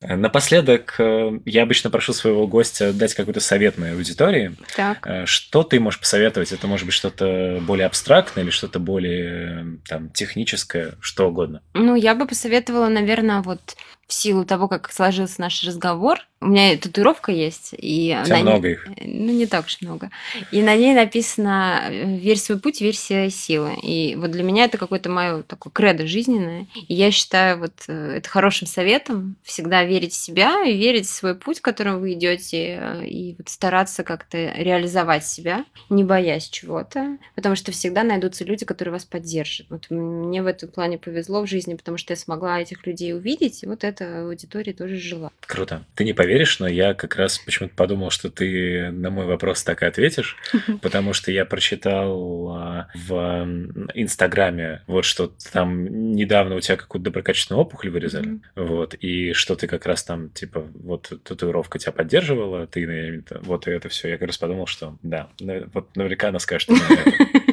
[0.00, 4.54] Напоследок, э, я обычно прошу своего гостя дать какой-то совет моей аудитории.
[4.76, 5.04] Так.
[5.06, 6.52] Э, Что ты можешь посоветовать?
[6.52, 11.62] Это может быть что-то более абстрактное или что-то более э, там, техническое, что угодно.
[11.74, 13.60] Ну, я бы посоветовала, наверное, вот
[14.08, 18.68] в силу того, как сложился наш разговор, у меня татуировка есть, и У тебя много
[18.68, 18.86] их.
[19.04, 20.10] ну не так уж много,
[20.52, 23.74] и на ней написано э, «Верь свой путь, верь силы».
[23.82, 26.66] И вот для меня это какое-то мое такое кредо жизненное.
[26.86, 31.10] И я считаю вот э, это хорошим советом всегда верить в себя и верить в
[31.10, 37.18] свой путь, которым вы идете, э, и вот стараться как-то реализовать себя, не боясь чего-то,
[37.34, 39.66] потому что всегда найдутся люди, которые вас поддержат.
[39.70, 43.64] Вот мне в этом плане повезло в жизни, потому что я смогла этих людей увидеть,
[43.64, 45.30] и вот эта аудитория тоже жила.
[45.40, 45.84] Круто.
[45.94, 49.82] Ты не поверишь, но я как раз почему-то подумал, что ты на мой вопрос так
[49.82, 50.36] и ответишь,
[50.82, 53.46] потому что я прочитал а, в
[53.94, 59.66] Инстаграме вот что там недавно у тебя какую-то доброкачественную опухоль вырезали, вот, и что ты
[59.66, 64.08] как раз там, типа, вот татуировка тебя поддерживала, ты вот это все.
[64.08, 65.28] Я как раз подумал, что да,
[65.72, 66.74] вот наверняка она скажет, что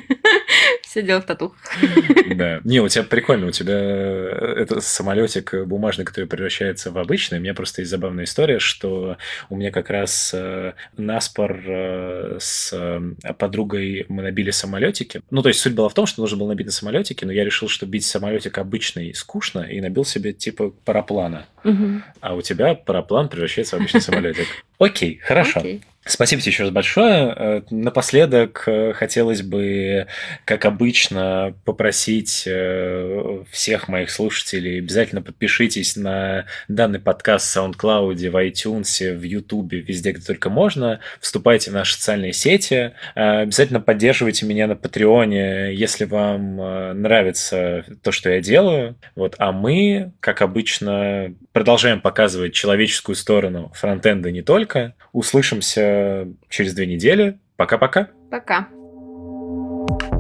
[0.96, 1.60] все дело в татухах.
[2.36, 2.62] Да.
[2.64, 7.38] Не, у тебя прикольно, у тебя э, это самолетик бумажный, который превращается в обычный.
[7.38, 9.18] У меня просто есть забавная история, что
[9.50, 12.74] у меня как раз э, наспор э, с
[13.38, 15.22] подругой мы набили самолетики.
[15.30, 17.44] Ну, то есть суть была в том, что нужно было набить на самолетики, но я
[17.44, 21.46] решил, что бить самолетик обычный скучно, и набил себе типа параплана.
[21.66, 22.02] Угу.
[22.22, 24.48] А у тебя параплан превращается в обычный самолетик.
[24.80, 25.60] Окей, хорошо.
[25.60, 25.82] Окей.
[26.08, 27.34] Спасибо тебе еще раз большое.
[27.36, 30.06] Э, напоследок э, хотелось бы,
[30.46, 38.36] как обычно, попросить э, всех моих слушателей обязательно подпишитесь на данный подкаст в SoundCloud, в
[38.36, 41.00] iTunes, в YouTube, везде, где только можно.
[41.20, 42.92] Вступайте в наши социальные сети.
[43.16, 48.96] Обязательно поддерживайте меня на Патреоне, если вам нравится то, что я делаю.
[49.16, 49.36] Вот.
[49.40, 54.94] А мы, как обычно, продолжаем показывать человеческую сторону фронтенда не только.
[55.12, 57.40] Услышимся Э, через две недели.
[57.56, 58.10] Пока-пока.
[58.30, 58.68] Пока.
[58.72, 59.88] -пока.
[59.88, 60.15] Пока.